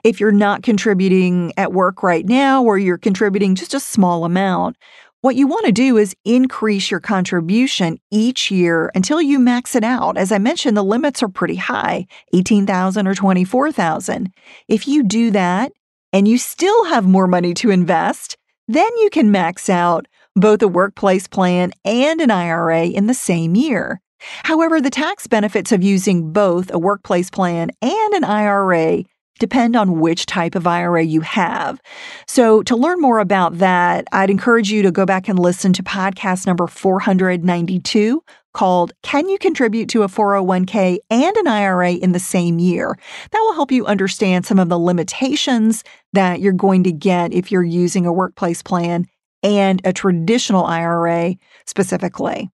If 0.04 0.20
you're 0.20 0.32
not 0.32 0.64
contributing 0.64 1.52
at 1.58 1.74
work 1.74 2.02
right 2.02 2.26
now 2.26 2.64
or 2.64 2.78
you're 2.78 2.98
contributing 2.98 3.56
just 3.56 3.74
a 3.74 3.80
small 3.80 4.26
amount, 4.26 4.78
what 5.26 5.36
you 5.36 5.48
want 5.48 5.66
to 5.66 5.72
do 5.72 5.98
is 5.98 6.16
increase 6.24 6.92
your 6.92 7.00
contribution 7.00 7.98
each 8.12 8.52
year 8.52 8.92
until 8.94 9.20
you 9.20 9.40
max 9.40 9.74
it 9.74 9.84
out. 9.84 10.18
As 10.18 10.32
I 10.32 10.38
mentioned, 10.38 10.78
the 10.78 10.84
limits 10.84 11.24
are 11.24 11.28
pretty 11.28 11.56
high, 11.56 12.06
18,000 12.36 13.08
or 13.08 13.16
24,000. 13.16 14.32
If 14.68 14.88
you 14.88 15.02
do 15.02 15.32
that 15.32 15.72
and 16.14 16.28
you 16.28 16.38
still 16.38 16.86
have 16.86 17.08
more 17.08 17.26
money 17.26 17.56
to 17.56 17.72
invest, 17.72 18.38
then 18.68 18.96
you 18.98 19.10
can 19.10 19.32
max 19.32 19.68
out 19.68 20.08
both 20.36 20.62
a 20.62 20.68
workplace 20.68 21.28
plan 21.28 21.72
and 21.84 22.22
an 22.22 22.30
IRA 22.30 22.86
in 22.86 23.08
the 23.08 23.16
same 23.16 23.56
year. 23.56 24.02
However, 24.44 24.80
the 24.80 24.92
tax 24.92 25.26
benefits 25.26 25.72
of 25.72 25.82
using 25.82 26.34
both 26.34 26.72
a 26.72 26.78
workplace 26.78 27.32
plan 27.32 27.72
and 27.82 28.14
an 28.14 28.24
IRA 28.24 29.06
depend 29.40 29.76
on 29.76 30.00
which 30.00 30.26
type 30.26 30.56
of 30.56 30.68
IRA 30.68 31.04
you 31.04 31.22
have. 31.22 31.82
So, 32.28 32.64
to 32.64 32.76
learn 32.76 33.02
more 33.02 33.20
about 33.20 33.58
that, 33.58 34.08
I'd 34.12 34.30
encourage 34.30 34.72
you 34.72 34.82
to 34.84 34.92
go 34.92 35.06
back 35.06 35.28
and 35.28 35.38
listen 35.38 35.74
to 35.74 35.84
podcast 35.84 36.48
number 36.48 36.68
492 36.68 38.24
called 38.54 38.94
Can 39.04 39.28
You 39.28 39.38
Contribute 39.38 39.90
to 39.90 40.04
a 40.04 40.08
401k 40.08 41.00
and 41.10 41.38
an 41.38 41.48
IRA 41.48 41.94
in 41.94 42.14
the 42.14 42.20
Same 42.20 42.58
Year? 42.58 42.98
That 43.32 43.40
will 43.42 43.54
help 43.54 43.72
you 43.72 43.86
understand 43.86 44.46
some 44.46 44.60
of 44.60 44.70
the 44.70 44.80
limitations 44.80 45.84
that 46.14 46.40
you're 46.40 46.54
going 46.54 46.84
to 46.84 46.92
get 46.92 47.34
if 47.34 47.52
you're 47.52 47.64
using 47.64 48.06
a 48.06 48.14
workplace 48.14 48.64
plan 48.64 49.06
and 49.44 49.82
a 49.86 49.94
traditional 49.94 50.66
IRA 50.66 51.36
specifically. 51.66 52.50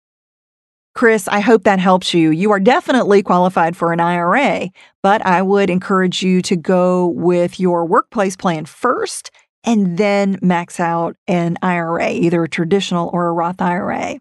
Chris, 0.94 1.26
I 1.28 1.40
hope 1.40 1.64
that 1.64 1.78
helps 1.78 2.12
you. 2.12 2.30
You 2.30 2.52
are 2.52 2.60
definitely 2.60 3.22
qualified 3.22 3.76
for 3.76 3.92
an 3.92 4.00
IRA, 4.00 4.68
but 5.02 5.24
I 5.24 5.40
would 5.40 5.70
encourage 5.70 6.22
you 6.22 6.42
to 6.42 6.56
go 6.56 7.06
with 7.08 7.58
your 7.58 7.86
workplace 7.86 8.36
plan 8.36 8.66
first 8.66 9.30
and 9.64 9.96
then 9.96 10.38
max 10.42 10.78
out 10.80 11.16
an 11.26 11.56
IRA, 11.62 12.10
either 12.10 12.44
a 12.44 12.48
traditional 12.48 13.08
or 13.12 13.28
a 13.28 13.32
Roth 13.32 13.60
IRA. 13.60 14.18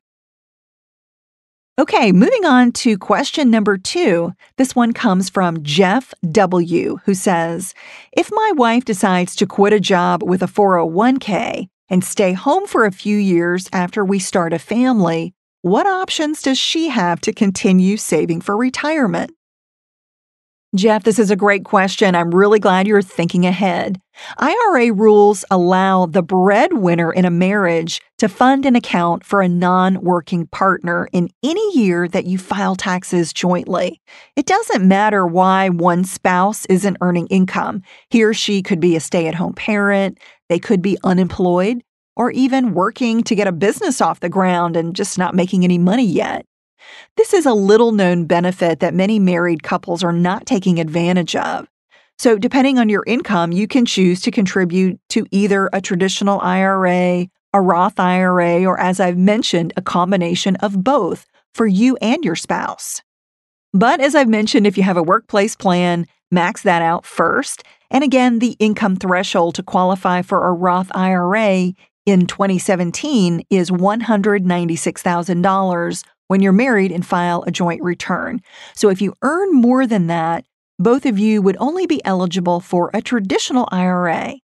Okay, 1.79 2.11
moving 2.11 2.45
on 2.45 2.71
to 2.73 2.97
question 2.97 3.49
number 3.49 3.77
two. 3.77 4.33
This 4.57 4.75
one 4.75 4.93
comes 4.93 5.29
from 5.29 5.63
Jeff 5.63 6.13
W., 6.31 6.99
who 7.05 7.13
says 7.13 7.73
If 8.11 8.29
my 8.31 8.51
wife 8.55 8.85
decides 8.85 9.35
to 9.37 9.47
quit 9.47 9.73
a 9.73 9.79
job 9.79 10.21
with 10.21 10.43
a 10.43 10.47
401k, 10.47 11.67
and 11.91 12.03
stay 12.03 12.31
home 12.31 12.65
for 12.65 12.85
a 12.85 12.91
few 12.91 13.17
years 13.17 13.67
after 13.73 14.05
we 14.05 14.17
start 14.17 14.53
a 14.53 14.59
family, 14.59 15.33
what 15.61 15.85
options 15.85 16.41
does 16.41 16.57
she 16.57 16.89
have 16.89 17.21
to 17.21 17.33
continue 17.33 17.97
saving 17.97 18.41
for 18.41 18.57
retirement? 18.57 19.31
Jeff, 20.73 21.03
this 21.03 21.19
is 21.19 21.29
a 21.29 21.35
great 21.35 21.65
question. 21.65 22.15
I'm 22.15 22.33
really 22.33 22.57
glad 22.57 22.87
you're 22.87 23.01
thinking 23.01 23.45
ahead. 23.45 23.99
IRA 24.37 24.93
rules 24.93 25.43
allow 25.51 26.05
the 26.05 26.23
breadwinner 26.23 27.11
in 27.11 27.25
a 27.25 27.29
marriage 27.29 28.01
to 28.19 28.29
fund 28.29 28.65
an 28.65 28.77
account 28.77 29.25
for 29.25 29.41
a 29.41 29.49
non 29.49 30.01
working 30.01 30.47
partner 30.47 31.09
in 31.11 31.29
any 31.43 31.77
year 31.77 32.07
that 32.07 32.23
you 32.23 32.37
file 32.37 32.77
taxes 32.77 33.33
jointly. 33.33 34.01
It 34.37 34.45
doesn't 34.45 34.87
matter 34.87 35.27
why 35.27 35.67
one 35.67 36.05
spouse 36.05 36.65
isn't 36.67 36.97
earning 37.01 37.27
income. 37.27 37.81
He 38.09 38.23
or 38.23 38.33
she 38.33 38.63
could 38.63 38.79
be 38.79 38.95
a 38.95 39.01
stay 39.01 39.27
at 39.27 39.35
home 39.35 39.53
parent, 39.53 40.19
they 40.47 40.59
could 40.59 40.81
be 40.81 40.97
unemployed, 41.03 41.83
or 42.15 42.31
even 42.31 42.73
working 42.73 43.23
to 43.23 43.35
get 43.35 43.47
a 43.47 43.51
business 43.51 44.01
off 44.01 44.19
the 44.19 44.29
ground 44.29 44.75
and 44.75 44.95
just 44.95 45.17
not 45.17 45.35
making 45.35 45.63
any 45.63 45.77
money 45.77 46.05
yet. 46.05 46.45
This 47.17 47.33
is 47.33 47.45
a 47.45 47.53
little 47.53 47.91
known 47.91 48.25
benefit 48.25 48.79
that 48.79 48.93
many 48.93 49.19
married 49.19 49.63
couples 49.63 50.03
are 50.03 50.13
not 50.13 50.45
taking 50.45 50.79
advantage 50.79 51.35
of. 51.35 51.67
So, 52.17 52.37
depending 52.37 52.77
on 52.77 52.89
your 52.89 53.03
income, 53.07 53.51
you 53.51 53.67
can 53.67 53.85
choose 53.85 54.21
to 54.21 54.31
contribute 54.31 54.99
to 55.09 55.25
either 55.31 55.69
a 55.73 55.81
traditional 55.81 56.39
IRA, 56.41 57.27
a 57.53 57.61
Roth 57.61 57.99
IRA, 57.99 58.63
or 58.65 58.79
as 58.79 58.99
I've 58.99 59.17
mentioned, 59.17 59.73
a 59.75 59.81
combination 59.81 60.55
of 60.57 60.83
both 60.83 61.25
for 61.55 61.65
you 61.65 61.97
and 61.97 62.23
your 62.23 62.35
spouse. 62.35 63.01
But 63.73 64.01
as 64.01 64.15
I've 64.15 64.29
mentioned, 64.29 64.67
if 64.67 64.77
you 64.77 64.83
have 64.83 64.97
a 64.97 65.03
workplace 65.03 65.55
plan, 65.55 66.05
max 66.29 66.61
that 66.63 66.81
out 66.81 67.05
first. 67.05 67.63
And 67.89 68.03
again, 68.03 68.39
the 68.39 68.55
income 68.59 68.95
threshold 68.95 69.55
to 69.55 69.63
qualify 69.63 70.21
for 70.21 70.47
a 70.47 70.53
Roth 70.53 70.91
IRA 70.93 71.73
in 72.05 72.27
2017 72.27 73.43
is 73.49 73.71
$196,000 73.71 76.03
when 76.27 76.41
you're 76.41 76.53
married 76.53 76.91
and 76.91 77.05
file 77.05 77.43
a 77.45 77.51
joint 77.51 77.83
return. 77.83 78.41
So 78.75 78.89
if 78.89 79.01
you 79.01 79.13
earn 79.21 79.53
more 79.53 79.85
than 79.85 80.07
that, 80.07 80.45
both 80.79 81.05
of 81.05 81.19
you 81.19 81.41
would 81.41 81.57
only 81.59 81.85
be 81.85 82.03
eligible 82.05 82.59
for 82.59 82.89
a 82.93 83.01
traditional 83.01 83.67
IRA. 83.71 84.35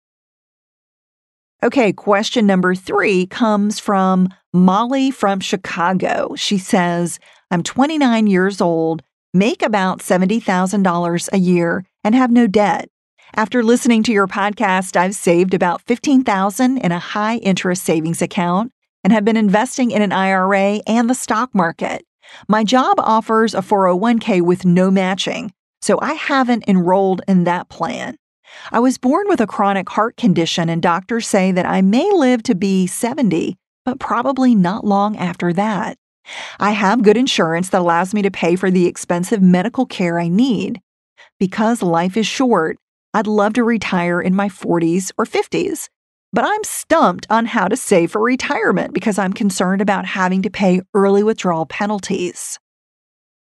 Okay, 1.63 1.91
question 1.91 2.45
number 2.45 2.75
three 2.75 3.25
comes 3.25 3.79
from 3.79 4.29
Molly 4.53 5.09
from 5.09 5.39
Chicago. 5.39 6.35
She 6.35 6.59
says, 6.59 7.19
I'm 7.49 7.63
29 7.63 8.27
years 8.27 8.61
old, 8.61 9.01
make 9.33 9.63
about 9.63 9.99
$70,000 9.99 11.29
a 11.33 11.37
year, 11.37 11.83
and 12.03 12.13
have 12.13 12.29
no 12.29 12.45
debt. 12.45 12.89
After 13.35 13.61
listening 13.61 14.03
to 14.03 14.13
your 14.13 14.27
podcast, 14.27 14.95
I've 14.95 15.13
saved 15.13 15.53
about 15.53 15.81
15,000 15.81 16.77
in 16.77 16.91
a 16.91 16.99
high 16.99 17.37
interest 17.37 17.83
savings 17.83 18.21
account 18.21 18.71
and 19.03 19.11
have 19.11 19.25
been 19.25 19.37
investing 19.37 19.91
in 19.91 20.01
an 20.01 20.13
IRA 20.13 20.79
and 20.87 21.09
the 21.09 21.13
stock 21.13 21.53
market. 21.53 22.05
My 22.47 22.63
job 22.63 22.95
offers 22.99 23.53
a 23.53 23.59
401k 23.59 24.41
with 24.41 24.65
no 24.65 24.89
matching, 24.89 25.51
so 25.81 25.99
I 26.01 26.13
haven't 26.13 26.67
enrolled 26.67 27.21
in 27.27 27.43
that 27.43 27.69
plan. 27.69 28.15
I 28.71 28.79
was 28.79 28.97
born 28.97 29.27
with 29.27 29.41
a 29.41 29.47
chronic 29.47 29.89
heart 29.89 30.15
condition, 30.15 30.69
and 30.69 30.81
doctors 30.81 31.27
say 31.27 31.51
that 31.51 31.65
I 31.65 31.81
may 31.81 32.09
live 32.11 32.43
to 32.43 32.55
be 32.55 32.87
70, 32.87 33.57
but 33.83 33.99
probably 33.99 34.55
not 34.55 34.85
long 34.85 35.17
after 35.17 35.51
that. 35.53 35.97
I 36.59 36.71
have 36.71 37.03
good 37.03 37.17
insurance 37.17 37.69
that 37.69 37.81
allows 37.81 38.13
me 38.13 38.21
to 38.21 38.31
pay 38.31 38.55
for 38.55 38.71
the 38.71 38.87
expensive 38.87 39.41
medical 39.41 39.85
care 39.85 40.17
I 40.17 40.29
need. 40.29 40.81
Because 41.39 41.83
life 41.83 42.17
is 42.17 42.25
short, 42.25 42.77
I'd 43.13 43.27
love 43.27 43.53
to 43.53 43.63
retire 43.63 44.21
in 44.21 44.35
my 44.35 44.49
40s 44.49 45.11
or 45.17 45.25
50s. 45.25 45.89
But 46.33 46.45
I'm 46.45 46.63
stumped 46.63 47.25
on 47.29 47.45
how 47.45 47.67
to 47.67 47.77
save 47.77 48.11
for 48.11 48.21
retirement 48.21 48.93
because 48.93 49.17
I'm 49.17 49.33
concerned 49.33 49.81
about 49.81 50.05
having 50.05 50.41
to 50.41 50.49
pay 50.49 50.81
early 50.93 51.23
withdrawal 51.23 51.65
penalties. 51.65 52.59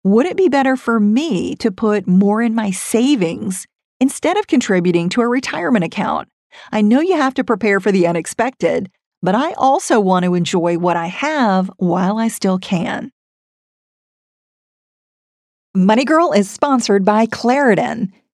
Would 0.03 0.25
it 0.25 0.35
be 0.35 0.49
better 0.49 0.75
for 0.75 0.99
me 0.99 1.55
to 1.55 1.71
put 1.71 2.07
more 2.07 2.41
in 2.41 2.53
my 2.53 2.71
savings 2.71 3.65
instead 4.01 4.37
of 4.37 4.47
contributing 4.47 5.07
to 5.09 5.21
a 5.21 5.27
retirement 5.27 5.85
account? 5.85 6.27
I 6.71 6.81
know 6.81 6.99
you 6.99 7.15
have 7.15 7.33
to 7.35 7.43
prepare 7.43 7.79
for 7.79 7.91
the 7.91 8.05
unexpected, 8.05 8.91
but 9.21 9.33
I 9.33 9.53
also 9.53 10.01
want 10.01 10.25
to 10.25 10.35
enjoy 10.35 10.77
what 10.77 10.97
I 10.97 11.07
have 11.07 11.71
while 11.77 12.17
I 12.17 12.27
still 12.27 12.59
can. 12.59 13.11
Money 15.73 16.05
Girl 16.05 16.33
is 16.33 16.49
sponsored 16.51 17.05
by 17.05 17.25
Claritin. 17.25 18.11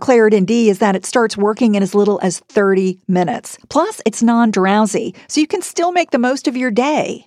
Claritin 0.00 0.46
D 0.46 0.68
is 0.70 0.78
that 0.78 0.96
it 0.96 1.06
starts 1.06 1.36
working 1.36 1.74
in 1.74 1.82
as 1.82 1.94
little 1.94 2.20
as 2.22 2.40
30 2.40 3.00
minutes. 3.08 3.58
Plus, 3.68 4.00
it's 4.06 4.22
non 4.22 4.50
drowsy, 4.50 5.14
so 5.28 5.40
you 5.40 5.46
can 5.46 5.62
still 5.62 5.92
make 5.92 6.10
the 6.10 6.18
most 6.18 6.48
of 6.48 6.56
your 6.56 6.70
day. 6.70 7.26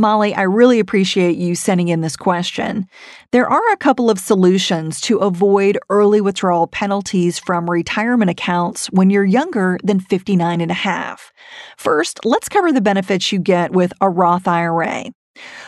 Molly, 0.00 0.34
I 0.34 0.42
really 0.42 0.80
appreciate 0.80 1.36
you 1.36 1.54
sending 1.54 1.88
in 1.88 2.00
this 2.00 2.16
question. 2.16 2.88
There 3.32 3.48
are 3.48 3.72
a 3.72 3.76
couple 3.76 4.08
of 4.08 4.18
solutions 4.18 4.98
to 5.02 5.18
avoid 5.18 5.78
early 5.90 6.22
withdrawal 6.22 6.66
penalties 6.66 7.38
from 7.38 7.68
retirement 7.68 8.30
accounts 8.30 8.86
when 8.86 9.10
you're 9.10 9.26
younger 9.26 9.78
than 9.84 10.00
59 10.00 10.62
and 10.62 10.70
a 10.70 10.74
half. 10.74 11.30
First, 11.76 12.24
let's 12.24 12.48
cover 12.48 12.72
the 12.72 12.80
benefits 12.80 13.30
you 13.30 13.38
get 13.38 13.72
with 13.72 13.92
a 14.00 14.08
Roth 14.08 14.48
IRA. 14.48 15.04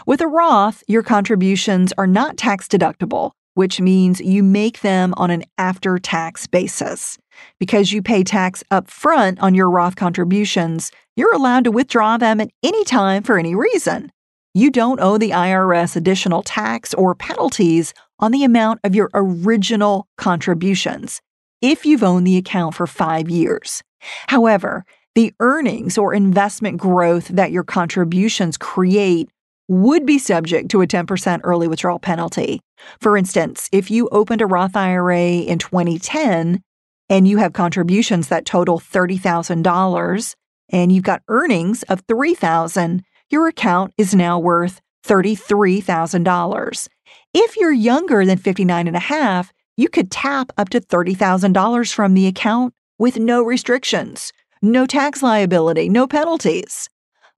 With 0.07 0.23
a 0.23 0.27
Roth, 0.27 0.83
your 0.89 1.03
contributions 1.03 1.93
are 1.99 2.07
not 2.07 2.39
tax 2.39 2.67
deductible, 2.67 3.33
which 3.53 3.83
means 3.83 4.19
you 4.19 4.43
make 4.43 4.81
them 4.81 5.13
on 5.19 5.31
an 5.31 5.45
after 5.59 5.99
tax 5.99 6.47
basis. 6.47 7.19
Because 7.61 7.93
you 7.93 8.01
pay 8.01 8.25
tax 8.25 8.65
up 8.71 8.89
front 8.89 9.41
on 9.41 9.55
your 9.55 9.69
Roth 9.69 9.97
contributions, 9.97 10.91
you're 11.17 11.35
allowed 11.35 11.65
to 11.65 11.71
withdraw 11.71 12.17
them 12.17 12.41
at 12.41 12.51
any 12.63 12.83
time 12.85 13.23
for 13.23 13.39
any 13.39 13.55
reason 13.55 14.11
you 14.55 14.71
don't 14.71 15.01
owe 15.01 15.19
the 15.19 15.31
IRS 15.31 15.97
additional 15.97 16.43
tax 16.43 16.93
or 16.95 17.15
penalties 17.15 17.95
on 18.19 18.33
the 18.33 18.45
amount 18.45 18.81
of 18.85 18.95
your 18.95 19.11
original 19.15 20.07
contributions 20.17 21.21
if 21.61 21.87
you've 21.87 22.03
owned 22.03 22.27
the 22.27 22.37
account 22.37 22.75
for 22.75 22.87
five 22.87 23.31
years. 23.31 23.83
However, 24.29 24.85
the 25.15 25.33
earnings 25.41 25.97
or 25.97 26.15
investment 26.15 26.79
growth 26.79 27.29
that 27.29 27.53
your 27.53 27.65
contributions 27.65 28.57
create 28.57 29.31
would 29.69 30.05
be 30.05 30.19
subject 30.19 30.71
to 30.71 30.83
a 30.83 30.87
10% 30.87 31.41
early 31.45 31.69
withdrawal 31.69 31.99
penalty. 31.99 32.61
For 33.01 33.17
instance, 33.17 33.69
if 33.73 33.91
you 33.91 34.09
opened 34.11 34.43
a 34.43 34.47
Roth 34.47 34.77
IRA 34.77 35.21
in 35.21 35.59
2010 35.59 36.63
and 37.09 37.29
you 37.29 37.39
have 37.39 37.53
contributions 37.53 38.29
that 38.29 38.45
total 38.45 38.81
$30,000 38.81 40.35
and 40.71 40.93
you've 40.93 41.05
got 41.05 41.23
earnings 41.29 41.83
of 41.85 42.03
3000 42.09 43.03
your 43.33 43.49
account 43.49 43.93
is 43.97 44.15
now 44.15 44.39
worth 44.39 44.81
$33,000. 45.07 46.89
If 47.35 47.57
you're 47.57 47.73
younger 47.73 48.25
than 48.25 48.39
59 48.39 48.87
and 48.87 48.97
a 48.97 49.01
half, 49.01 49.53
you 49.77 49.89
could 49.89 50.11
tap 50.11 50.53
up 50.59 50.69
to 50.69 50.81
$30,000 50.81 51.93
from 51.93 52.15
the 52.15 52.27
account 52.27 52.75
with 52.99 53.19
no 53.19 53.43
restrictions, 53.43 54.33
no 54.61 54.87
tax 54.87 55.23
liability, 55.23 55.89
no 55.89 56.07
penalties. 56.07 56.89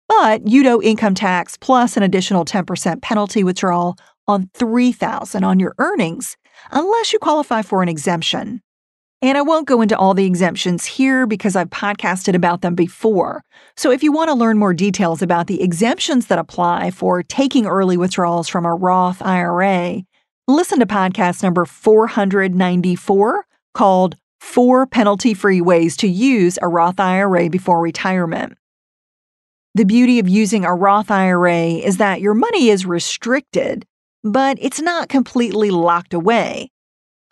But 0.09 0.47
you'd 0.47 0.67
owe 0.67 0.83
income 0.83 1.15
tax 1.15 1.57
plus 1.57 1.97
an 1.97 2.03
additional 2.03 2.45
10% 2.45 3.01
penalty 3.01 3.45
withdrawal 3.45 3.97
on 4.27 4.49
$3,000 4.59 5.43
on 5.43 5.61
your 5.61 5.75
earnings 5.79 6.37
unless 6.71 7.13
you 7.13 7.19
qualify 7.19 7.63
for 7.63 7.83
an 7.83 7.89
exemption. 7.89 8.61
And 9.25 9.39
I 9.39 9.41
won't 9.41 9.67
go 9.67 9.81
into 9.81 9.97
all 9.97 10.13
the 10.13 10.27
exemptions 10.27 10.85
here 10.85 11.27
because 11.27 11.57
I've 11.57 11.71
podcasted 11.71 12.35
about 12.35 12.61
them 12.61 12.75
before. 12.75 13.43
So 13.75 13.91
if 13.91 14.03
you 14.03 14.13
want 14.13 14.29
to 14.29 14.35
learn 14.35 14.59
more 14.59 14.75
details 14.75 15.23
about 15.23 15.47
the 15.47 15.63
exemptions 15.63 16.27
that 16.27 16.39
apply 16.39 16.91
for 16.91 17.23
taking 17.23 17.65
early 17.65 17.97
withdrawals 17.97 18.51
from 18.51 18.67
a 18.67 18.75
Roth 18.75 19.23
IRA, 19.23 20.03
listen 20.47 20.79
to 20.79 20.85
podcast 20.85 21.43
number 21.43 21.65
494 21.65 23.47
called 23.73 24.17
Four 24.41 24.87
Penalty 24.87 25.33
Free 25.33 25.63
Ways 25.63 25.97
to 25.97 26.07
Use 26.07 26.59
a 26.61 26.69
Roth 26.69 27.01
IRA 27.01 27.49
Before 27.49 27.81
Retirement. 27.81 28.59
The 29.75 29.87
beauty 29.87 30.19
of 30.19 30.29
using 30.29 30.67
a 30.67 30.75
Roth 30.75 31.11
IRA 31.11 31.69
is 31.69 31.97
that 31.97 32.21
your 32.21 32.35
money 32.35 32.69
is 32.69 32.85
restricted, 32.85 33.87
but 34.23 34.59
it's 34.61 34.83
not 34.83 35.09
completely 35.09 35.71
locked 35.71 36.13
away. 36.13 36.69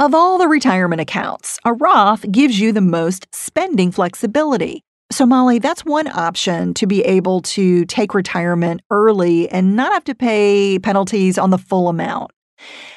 Of 0.03 0.15
all 0.17 0.37
the 0.37 0.49
retirement 0.49 1.01
accounts, 1.01 1.61
a 1.65 1.75
Roth 1.75 2.29
gives 2.33 2.59
you 2.59 2.73
the 2.73 2.81
most 2.81 3.29
spending 3.33 3.93
flexibility. 3.93 4.83
So, 5.13 5.25
Molly, 5.25 5.61
that's 5.61 5.85
one 5.85 6.09
option 6.09 6.75
to 6.75 6.89
be 6.89 7.03
able 7.03 7.41
to 7.43 7.85
take 7.85 8.13
retirement 8.13 8.81
early 8.91 9.49
and 9.49 9.77
not 9.77 9.93
have 9.93 10.03
to 10.07 10.15
pay 10.17 10.81
penalties 10.81 11.39
on 11.39 11.51
the 11.51 11.57
full 11.57 11.89
amount. 11.89 12.33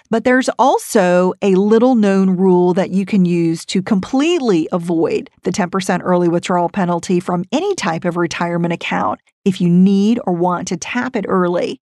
But 0.09 0.23
there's 0.23 0.49
also 0.57 1.33
a 1.43 1.53
little 1.53 1.93
known 1.93 2.31
rule 2.31 2.73
that 2.73 2.89
you 2.89 3.05
can 3.05 3.23
use 3.23 3.67
to 3.67 3.83
completely 3.83 4.67
avoid 4.71 5.29
the 5.43 5.51
10% 5.51 6.01
early 6.03 6.27
withdrawal 6.27 6.69
penalty 6.69 7.19
from 7.19 7.45
any 7.51 7.75
type 7.75 8.03
of 8.03 8.17
retirement 8.17 8.73
account 8.73 9.19
if 9.45 9.61
you 9.61 9.69
need 9.69 10.19
or 10.25 10.33
want 10.33 10.67
to 10.69 10.77
tap 10.77 11.15
it 11.15 11.25
early. 11.27 11.79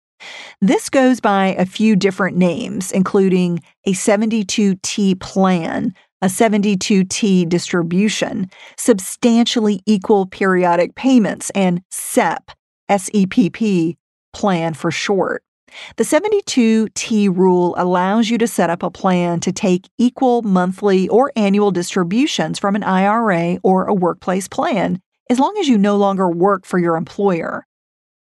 This 0.60 0.88
goes 0.90 1.20
by 1.20 1.54
a 1.58 1.66
few 1.66 1.96
different 1.96 2.36
names, 2.36 2.92
including 2.92 3.60
a 3.86 3.92
72T 3.92 5.20
plan, 5.20 5.94
a 6.20 6.26
72T 6.26 7.48
distribution, 7.48 8.50
substantially 8.76 9.80
equal 9.86 10.26
periodic 10.26 10.94
payments, 10.94 11.50
and 11.50 11.82
SEP, 11.90 12.50
SEPP 12.90 13.96
plan 14.32 14.74
for 14.74 14.90
short. 14.90 15.42
The 15.96 16.04
72T 16.04 17.36
rule 17.36 17.74
allows 17.76 18.30
you 18.30 18.38
to 18.38 18.46
set 18.46 18.70
up 18.70 18.82
a 18.82 18.90
plan 18.90 19.40
to 19.40 19.52
take 19.52 19.88
equal 19.98 20.42
monthly 20.42 21.08
or 21.08 21.30
annual 21.36 21.70
distributions 21.70 22.58
from 22.58 22.74
an 22.74 22.82
IRA 22.82 23.58
or 23.62 23.84
a 23.84 23.94
workplace 23.94 24.48
plan, 24.48 25.00
as 25.30 25.38
long 25.38 25.56
as 25.60 25.68
you 25.68 25.76
no 25.76 25.96
longer 25.96 26.28
work 26.28 26.64
for 26.64 26.78
your 26.78 26.96
employer. 26.96 27.66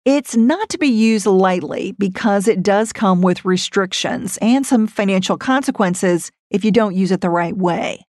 It's 0.06 0.36
not 0.36 0.68
to 0.70 0.78
be 0.78 0.90
used 0.90 1.26
lightly 1.26 1.94
because 1.98 2.50
it 2.50 2.62
does 2.62 2.92
come 2.92 3.22
with 3.22 3.46
restrictions 3.46 4.38
and 4.42 4.66
some 4.66 4.86
financial 4.86 5.38
consequences 5.38 6.30
if 6.50 6.66
you 6.66 6.72
don't 6.72 6.94
use 6.94 7.12
it 7.12 7.22
the 7.22 7.30
right 7.30 7.56
way. 7.56 8.06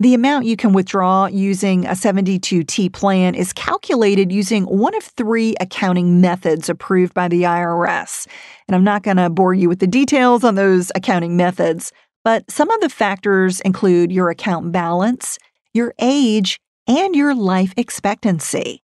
The 0.00 0.14
amount 0.14 0.46
you 0.46 0.56
can 0.56 0.72
withdraw 0.72 1.26
using 1.26 1.84
a 1.84 1.90
72T 1.90 2.92
plan 2.94 3.34
is 3.34 3.52
calculated 3.52 4.32
using 4.32 4.64
one 4.64 4.94
of 4.94 5.02
three 5.04 5.54
accounting 5.60 6.22
methods 6.22 6.70
approved 6.70 7.12
by 7.12 7.28
the 7.28 7.42
IRS. 7.42 8.26
And 8.66 8.74
I'm 8.74 8.84
not 8.84 9.02
going 9.02 9.18
to 9.18 9.28
bore 9.28 9.52
you 9.52 9.68
with 9.68 9.80
the 9.80 9.86
details 9.86 10.44
on 10.44 10.54
those 10.54 10.90
accounting 10.94 11.36
methods, 11.36 11.92
but 12.24 12.50
some 12.50 12.70
of 12.70 12.80
the 12.80 12.88
factors 12.88 13.60
include 13.60 14.10
your 14.10 14.30
account 14.30 14.72
balance, 14.72 15.38
your 15.74 15.92
age, 15.98 16.58
and 16.86 17.14
your 17.14 17.34
life 17.34 17.74
expectancy. 17.76 18.82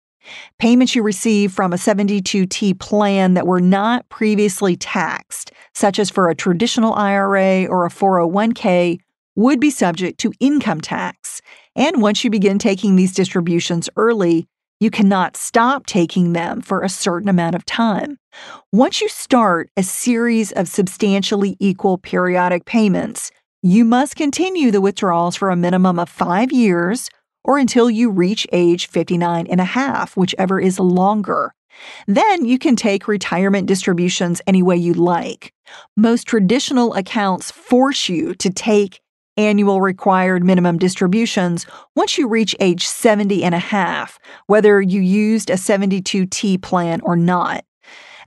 Payments 0.59 0.95
you 0.95 1.03
receive 1.03 1.53
from 1.53 1.73
a 1.73 1.77
72T 1.77 2.79
plan 2.79 3.35
that 3.35 3.47
were 3.47 3.61
not 3.61 4.09
previously 4.09 4.77
taxed, 4.77 5.53
such 5.75 5.99
as 5.99 6.11
for 6.11 6.29
a 6.29 6.35
traditional 6.35 6.95
IRA 6.95 7.67
or 7.67 7.85
a 7.85 7.91
401k, 7.91 8.99
would 9.37 9.61
be 9.61 9.71
subject 9.71 10.19
to 10.21 10.33
income 10.41 10.81
tax. 10.81 11.43
And 11.75 12.01
once 12.01 12.25
you 12.25 12.31
begin 12.31 12.59
taking 12.59 12.97
these 12.97 13.15
distributions 13.15 13.89
early, 13.97 14.49
you 14.81 14.91
cannot 14.91 15.37
stop 15.37 15.87
taking 15.87 16.33
them 16.33 16.61
for 16.61 16.83
a 16.83 16.89
certain 16.89 17.29
amount 17.29 17.55
of 17.55 17.65
time. 17.65 18.19
Once 18.73 19.01
you 19.01 19.09
start 19.09 19.71
a 19.77 19.83
series 19.83 20.53
of 20.53 20.69
substantially 20.69 21.57
equal 21.61 21.97
periodic 21.97 22.67
payments, 22.67 23.31
you 23.63 23.85
must 23.85 24.17
continue 24.17 24.71
the 24.71 24.81
withdrawals 24.81 25.35
for 25.35 25.51
a 25.51 25.57
minimum 25.57 25.99
of 25.99 26.09
five 26.09 26.53
years 26.53 27.09
or 27.47 27.57
until 27.59 27.89
you 27.89 28.11
reach 28.11 28.47
age 28.53 28.89
59 28.89 29.47
and 29.47 29.61
a 29.61 29.65
half, 29.65 30.17
whichever 30.17 30.61
is 30.61 30.79
longer. 30.79 31.55
Then 32.07 32.45
you 32.45 32.59
can 32.59 32.75
take 32.75 33.07
retirement 33.09 33.67
distributions 33.67 34.43
any 34.47 34.63
way 34.63 34.77
you 34.77 34.93
like. 34.93 35.53
Most 35.97 36.27
traditional 36.27 36.95
accounts 36.95 37.51
force 37.51 38.09
you 38.09 38.35
to 38.35 38.51
take 38.51 39.01
annual 39.37 39.81
required 39.81 40.45
minimum 40.45 40.79
distributions 40.79 41.67
once 41.95 42.19
you 42.19 42.27
reach 42.27 42.57
age 42.59 42.87
70 42.87 43.45
and 43.45 43.55
a 43.55 43.59
half, 43.59 44.19
whether 44.47 44.81
you 44.81 45.01
used 45.01 45.51
a 45.51 45.55
72T 45.55 46.61
plan 46.63 47.01
or 47.03 47.17
not. 47.17 47.65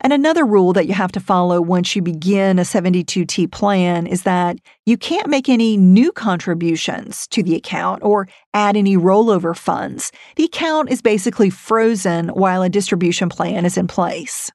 And 0.01 0.13
another 0.13 0.45
rule 0.45 0.73
that 0.73 0.87
you 0.87 0.93
have 0.93 1.11
to 1.13 1.19
follow 1.19 1.61
once 1.61 1.95
you 1.95 2.01
begin 2.01 2.57
a 2.57 2.63
72T 2.63 3.51
plan 3.51 4.07
is 4.07 4.23
that 4.23 4.57
you 4.85 4.97
can't 4.97 5.27
make 5.27 5.49
any 5.49 5.75
new 5.75 6.11
contributions 6.11 7.27
to 7.27 7.43
the 7.43 7.55
account 7.55 8.03
or 8.03 8.27
add 8.53 8.77
any 8.77 8.95
rollover 8.95 9.55
funds. 9.55 10.11
The 10.37 10.45
account 10.45 10.89
is 10.89 11.01
basically 11.01 11.49
frozen 11.49 12.29
while 12.29 12.61
a 12.61 12.69
distribution 12.69 13.29
plan 13.29 13.65
is 13.65 13.77
in 13.77 13.87
place. 13.87 14.51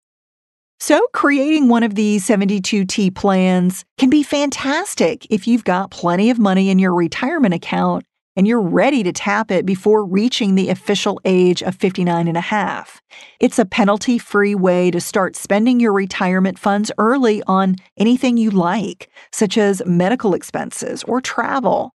So, 0.81 1.07
creating 1.13 1.69
one 1.69 1.83
of 1.83 1.95
these 1.95 2.27
72T 2.27 3.15
plans 3.15 3.85
can 3.97 4.11
be 4.11 4.23
fantastic 4.23 5.27
if 5.31 5.47
you've 5.47 5.65
got 5.65 5.91
plenty 5.91 6.31
of 6.31 6.39
money 6.39 6.69
in 6.69 6.79
your 6.79 6.95
retirement 6.95 7.55
account 7.55 8.05
and 8.37 8.47
you're 8.47 8.61
ready 8.61 9.03
to 9.03 9.13
tap 9.13 9.51
it 9.51 9.65
before 9.65 10.05
reaching 10.05 10.55
the 10.55 10.69
official 10.69 11.21
age 11.25 11.63
of 11.63 11.75
59 11.75 12.29
and 12.29 12.37
a 12.37 12.43
half. 12.43 13.01
It's 13.41 13.59
a 13.59 13.65
penalty 13.65 14.19
free 14.19 14.55
way 14.55 14.91
to 14.91 15.01
start 15.01 15.37
spending 15.37 15.81
your 15.81 15.93
retirement 15.93 16.59
funds 16.59 16.91
early 16.99 17.43
on 17.47 17.77
anything 17.97 18.37
you 18.37 18.51
like, 18.51 19.09
such 19.33 19.57
as 19.57 19.83
medical 19.87 20.35
expenses 20.35 21.05
or 21.05 21.21
travel. 21.21 21.93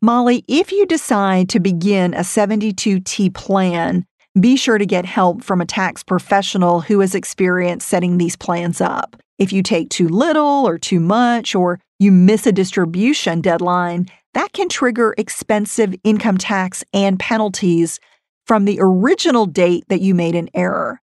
Molly, 0.00 0.44
if 0.46 0.72
you 0.72 0.86
decide 0.86 1.48
to 1.48 1.60
begin 1.60 2.14
a 2.14 2.20
72T 2.20 3.34
plan, 3.34 4.06
be 4.38 4.56
sure 4.56 4.78
to 4.78 4.86
get 4.86 5.04
help 5.04 5.42
from 5.42 5.60
a 5.60 5.66
tax 5.66 6.04
professional 6.04 6.82
who 6.82 7.00
has 7.00 7.14
experience 7.14 7.84
setting 7.84 8.18
these 8.18 8.36
plans 8.36 8.80
up. 8.80 9.16
If 9.38 9.52
you 9.52 9.62
take 9.62 9.90
too 9.90 10.08
little 10.08 10.66
or 10.68 10.78
too 10.78 11.00
much, 11.00 11.54
or 11.54 11.80
you 12.00 12.10
miss 12.10 12.46
a 12.46 12.52
distribution 12.52 13.40
deadline, 13.40 14.06
that 14.34 14.52
can 14.52 14.68
trigger 14.68 15.14
expensive 15.18 15.94
income 16.02 16.38
tax 16.38 16.82
and 16.92 17.20
penalties 17.20 18.00
from 18.46 18.64
the 18.64 18.78
original 18.80 19.46
date 19.46 19.84
that 19.88 20.00
you 20.00 20.14
made 20.14 20.34
an 20.34 20.48
error. 20.54 21.00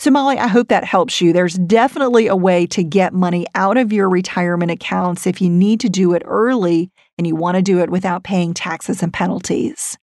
So, 0.00 0.10
Molly, 0.10 0.38
I 0.38 0.46
hope 0.46 0.68
that 0.68 0.84
helps 0.84 1.20
you. 1.20 1.32
There's 1.32 1.54
definitely 1.54 2.26
a 2.28 2.36
way 2.36 2.66
to 2.68 2.82
get 2.82 3.12
money 3.12 3.46
out 3.54 3.76
of 3.76 3.92
your 3.92 4.08
retirement 4.08 4.70
accounts 4.70 5.26
if 5.26 5.42
you 5.42 5.50
need 5.50 5.80
to 5.80 5.88
do 5.88 6.14
it 6.14 6.22
early 6.24 6.90
and 7.18 7.26
you 7.26 7.36
want 7.36 7.56
to 7.56 7.62
do 7.62 7.80
it 7.80 7.90
without 7.90 8.24
paying 8.24 8.54
taxes 8.54 9.02
and 9.02 9.12
penalties. 9.12 9.98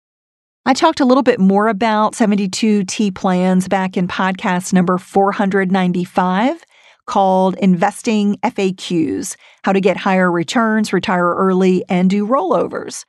I 0.64 0.74
talked 0.74 1.00
a 1.00 1.04
little 1.04 1.22
bit 1.22 1.40
more 1.40 1.68
about 1.68 2.14
72T 2.14 3.14
plans 3.14 3.66
back 3.66 3.96
in 3.96 4.06
podcast 4.06 4.72
number 4.72 4.96
495 4.96 6.64
called 7.06 7.56
Investing 7.56 8.36
FAQs 8.44 9.36
How 9.64 9.72
to 9.72 9.80
Get 9.80 9.96
Higher 9.96 10.30
Returns, 10.30 10.92
Retire 10.92 11.34
Early, 11.34 11.84
and 11.88 12.10
Do 12.10 12.26
Rollovers. 12.26 13.04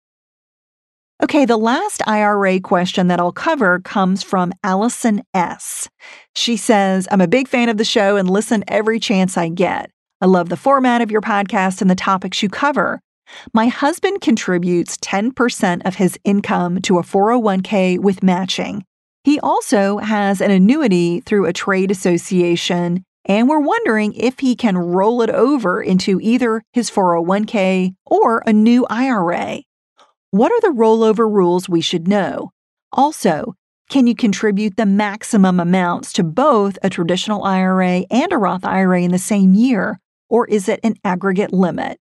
Okay, 1.23 1.45
the 1.45 1.57
last 1.57 2.01
IRA 2.07 2.59
question 2.59 3.07
that 3.07 3.19
I'll 3.19 3.31
cover 3.31 3.79
comes 3.79 4.23
from 4.23 4.53
Allison 4.63 5.21
S. 5.35 5.87
She 6.35 6.57
says, 6.57 7.07
I'm 7.11 7.21
a 7.21 7.27
big 7.27 7.47
fan 7.47 7.69
of 7.69 7.77
the 7.77 7.83
show 7.83 8.17
and 8.17 8.27
listen 8.27 8.63
every 8.67 8.99
chance 8.99 9.37
I 9.37 9.49
get. 9.49 9.91
I 10.19 10.25
love 10.25 10.49
the 10.49 10.57
format 10.57 11.01
of 11.01 11.11
your 11.11 11.21
podcast 11.21 11.79
and 11.81 11.91
the 11.91 11.95
topics 11.95 12.41
you 12.41 12.49
cover. 12.49 13.01
My 13.53 13.67
husband 13.67 14.21
contributes 14.21 14.97
10% 14.97 15.85
of 15.85 15.95
his 15.95 16.17
income 16.23 16.81
to 16.81 16.97
a 16.97 17.03
401k 17.03 17.99
with 17.99 18.23
matching. 18.23 18.83
He 19.23 19.39
also 19.39 19.99
has 19.99 20.41
an 20.41 20.49
annuity 20.49 21.19
through 21.21 21.45
a 21.45 21.53
trade 21.53 21.91
association, 21.91 23.03
and 23.25 23.47
we're 23.47 23.59
wondering 23.59 24.13
if 24.13 24.39
he 24.39 24.55
can 24.55 24.77
roll 24.77 25.21
it 25.21 25.29
over 25.29 25.81
into 25.81 26.19
either 26.21 26.63
his 26.73 26.89
401k 26.89 27.95
or 28.05 28.43
a 28.45 28.53
new 28.53 28.85
IRA. 28.89 29.61
What 30.31 30.51
are 30.51 30.61
the 30.61 30.77
rollover 30.77 31.31
rules 31.31 31.69
we 31.69 31.81
should 31.81 32.07
know? 32.07 32.51
Also, 32.91 33.55
can 33.89 34.07
you 34.07 34.15
contribute 34.15 34.77
the 34.77 34.85
maximum 34.85 35.59
amounts 35.59 36.13
to 36.13 36.23
both 36.23 36.77
a 36.81 36.89
traditional 36.89 37.43
IRA 37.43 38.05
and 38.09 38.31
a 38.31 38.37
Roth 38.37 38.65
IRA 38.65 39.01
in 39.01 39.11
the 39.11 39.19
same 39.19 39.53
year, 39.53 39.99
or 40.29 40.47
is 40.47 40.69
it 40.69 40.79
an 40.83 40.95
aggregate 41.03 41.51
limit? 41.51 41.99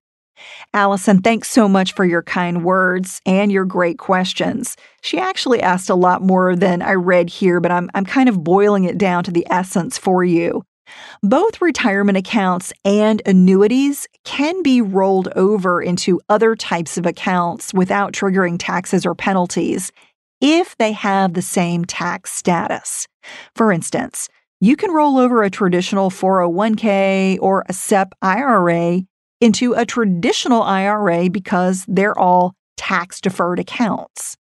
Allison, 0.73 1.21
thanks 1.21 1.51
so 1.51 1.69
much 1.69 1.93
for 1.93 2.05
your 2.05 2.23
kind 2.23 2.65
words 2.65 3.21
and 3.27 3.51
your 3.51 3.65
great 3.65 3.99
questions. 3.99 4.77
She 5.03 5.19
actually 5.19 5.61
asked 5.61 5.91
a 5.91 5.95
lot 5.95 6.23
more 6.23 6.57
than 6.57 6.81
I 6.81 6.93
read 6.93 7.29
here, 7.29 7.61
but 7.61 7.73
I'm, 7.73 7.91
I'm 7.95 8.07
kind 8.07 8.29
of 8.29 8.45
boiling 8.45 8.85
it 8.85 8.97
down 8.97 9.25
to 9.25 9.31
the 9.31 9.47
essence 9.51 9.99
for 9.99 10.25
you. 10.25 10.63
Both 11.23 11.61
retirement 11.61 12.19
accounts 12.19 12.73
and 12.85 13.23
annuities 13.27 14.07
can 14.25 14.63
be 14.63 14.81
rolled 14.81 15.29
over 15.37 15.83
into 15.83 16.21
other 16.29 16.55
types 16.57 16.97
of 16.97 17.07
accounts 17.07 17.75
without 17.75 18.13
triggering 18.13 18.57
taxes 18.59 19.05
or 19.05 19.15
penalties 19.15 19.93
if 20.41 20.77
they 20.79 20.93
have 20.93 21.35
the 21.35 21.43
same 21.43 21.85
tax 21.85 22.33
status. 22.33 23.07
For 23.55 23.73
instance, 23.73 24.29
you 24.61 24.77
can 24.77 24.93
roll 24.93 25.19
over 25.19 25.43
a 25.43 25.51
traditional 25.51 26.11
401k 26.11 27.39
or 27.41 27.65
a 27.69 27.73
SEP 27.73 28.15
IRA 28.23 29.03
into 29.41 29.73
a 29.73 29.87
traditional 29.87 30.63
IRA 30.63 31.31
because 31.31 31.85
they're 31.89 32.19
all 32.19 32.55
tax 32.77 33.21
deferred 33.21 33.59
accounts. 33.59 34.37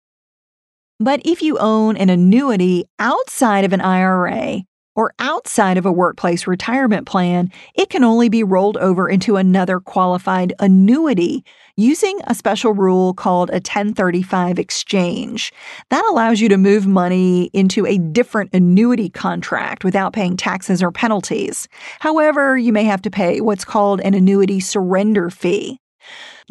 But 1.00 1.22
if 1.24 1.42
you 1.42 1.58
own 1.58 1.96
an 1.96 2.10
annuity 2.10 2.86
outside 3.00 3.64
of 3.64 3.72
an 3.72 3.80
IRA 3.80 4.64
or 5.00 5.14
outside 5.20 5.78
of 5.78 5.86
a 5.86 5.92
workplace 5.94 6.46
retirement 6.46 7.08
plan, 7.08 7.50
it 7.74 7.90
can 7.90 8.04
only 8.04 8.28
be 8.28 8.44
rolled 8.44 8.76
over 8.76 9.08
into 9.08 9.38
another 9.38 9.80
qualified 9.80 10.52
annuity 10.60 11.46
using 11.78 12.20
a 12.28 12.36
special 12.36 12.74
rule 12.74 13.14
called 13.14 13.50
a 13.52 13.64
1035 13.64 14.60
exchange. 14.60 15.54
That 15.90 16.04
allows 16.10 16.42
you 16.42 16.50
to 16.50 16.58
move 16.58 16.86
money 16.86 17.50
into 17.54 17.86
a 17.86 17.98
different 17.98 18.54
annuity 18.54 19.10
contract 19.10 19.86
without 19.86 20.12
paying 20.12 20.36
taxes 20.36 20.84
or 20.84 20.92
penalties. 20.92 21.70
However, 22.02 22.58
you 22.58 22.74
may 22.74 22.84
have 22.84 23.02
to 23.04 23.10
pay 23.10 23.40
what's 23.40 23.64
called 23.64 24.02
an 24.02 24.14
annuity 24.14 24.60
surrender 24.60 25.30
fee 25.30 25.80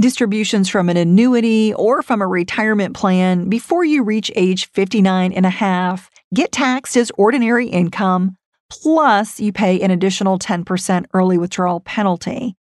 distributions 0.01 0.69
from 0.69 0.89
an 0.89 0.97
annuity 0.97 1.75
or 1.75 2.03
from 2.03 2.23
a 2.23 2.27
retirement 2.27 2.95
plan 2.95 3.49
before 3.49 3.85
you 3.85 4.05
reach 4.05 4.31
age 4.37 4.71
59 4.71 5.33
and 5.33 5.45
a 5.45 5.51
half 5.51 6.09
get 6.35 6.53
taxed 6.53 6.97
as 6.97 7.13
ordinary 7.17 7.69
income, 7.69 8.37
plus 8.71 9.41
you 9.41 9.53
pay 9.53 9.81
an 9.81 9.91
additional 9.91 10.39
10% 10.39 11.07
early 11.15 11.39
withdrawal 11.39 11.81
penalty. 11.81 12.55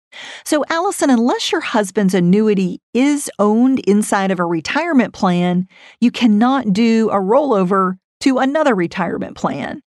So, 0.45 0.63
Allison, 0.69 1.09
unless 1.09 1.51
your 1.51 1.61
husband's 1.61 2.13
annuity 2.13 2.79
is 2.93 3.29
owned 3.39 3.79
inside 3.79 4.31
of 4.31 4.39
a 4.39 4.45
retirement 4.45 5.13
plan, 5.13 5.67
you 5.99 6.11
cannot 6.11 6.73
do 6.73 7.09
a 7.09 7.15
rollover 7.15 7.97
to 8.21 8.39
another 8.39 8.73
retirement 8.73 9.35
plan. 9.35 9.81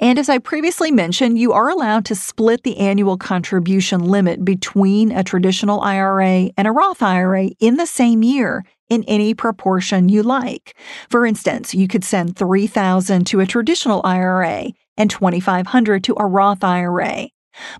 And 0.00 0.18
as 0.18 0.28
I 0.28 0.38
previously 0.38 0.90
mentioned, 0.90 1.38
you 1.38 1.52
are 1.52 1.68
allowed 1.68 2.04
to 2.06 2.14
split 2.14 2.62
the 2.62 2.78
annual 2.78 3.16
contribution 3.16 4.00
limit 4.00 4.44
between 4.44 5.12
a 5.12 5.22
traditional 5.22 5.80
IRA 5.80 6.50
and 6.56 6.66
a 6.66 6.72
Roth 6.72 7.02
IRA 7.02 7.50
in 7.60 7.76
the 7.76 7.86
same 7.86 8.22
year 8.22 8.64
in 8.92 9.04
any 9.04 9.32
proportion 9.32 10.10
you 10.10 10.22
like. 10.22 10.76
For 11.08 11.24
instance, 11.24 11.74
you 11.74 11.88
could 11.88 12.04
send 12.04 12.36
3000 12.36 13.26
to 13.28 13.40
a 13.40 13.46
traditional 13.46 14.02
IRA 14.04 14.72
and 14.98 15.10
2500 15.10 16.04
to 16.04 16.16
a 16.18 16.26
Roth 16.26 16.62
IRA. 16.62 17.28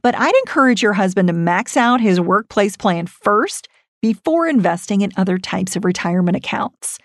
But 0.02 0.14
I'd 0.16 0.34
encourage 0.36 0.82
your 0.82 0.94
husband 0.94 1.28
to 1.28 1.34
max 1.34 1.76
out 1.76 2.00
his 2.00 2.18
workplace 2.18 2.76
plan 2.76 3.06
first 3.06 3.68
before 4.00 4.48
investing 4.48 5.02
in 5.02 5.12
other 5.16 5.38
types 5.38 5.76
of 5.76 5.84
retirement 5.84 6.36
accounts. 6.36 6.98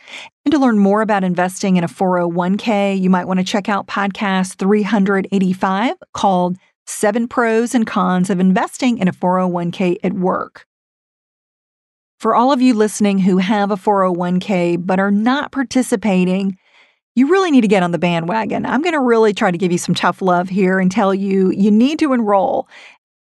And 0.46 0.54
to 0.54 0.60
learn 0.60 0.80
more 0.80 1.02
about 1.02 1.26
investing 1.26 1.76
in 1.76 1.84
a 1.84 1.90
401k, 1.90 3.00
you 3.00 3.10
might 3.10 3.26
want 3.26 3.40
to 3.40 3.46
check 3.46 3.68
out 3.68 3.88
podcast 3.88 4.56
385 4.56 5.96
called 6.14 6.58
Seven 6.88 7.28
Pros 7.28 7.76
and 7.76 7.86
Cons 7.86 8.30
of 8.30 8.40
Investing 8.40 8.98
in 8.98 9.10
a 9.10 9.14
401k 9.14 9.98
at 10.04 10.14
Work. 10.14 10.66
For 12.20 12.34
all 12.34 12.52
of 12.52 12.64
you 12.64 12.74
listening 12.74 13.20
who 13.20 13.38
have 13.38 13.70
a 13.70 13.76
401k 13.76 14.84
but 14.84 15.00
are 15.00 15.12
not 15.12 15.52
participating, 15.52 16.58
you 17.14 17.30
really 17.30 17.52
need 17.52 17.62
to 17.62 17.68
get 17.68 17.84
on 17.84 17.92
the 17.92 18.00
bandwagon. 18.00 18.66
I'm 18.66 18.82
going 18.82 18.94
to 18.94 19.00
really 19.00 19.34
try 19.34 19.52
to 19.52 19.58
give 19.58 19.72
you 19.72 19.78
some 19.78 19.94
tough 19.94 20.20
love 20.20 20.50
here 20.50 20.80
and 20.80 20.92
tell 20.92 21.14
you 21.14 21.52
you 21.52 21.70
need 21.70 22.00
to 22.00 22.14
enroll. 22.14 22.68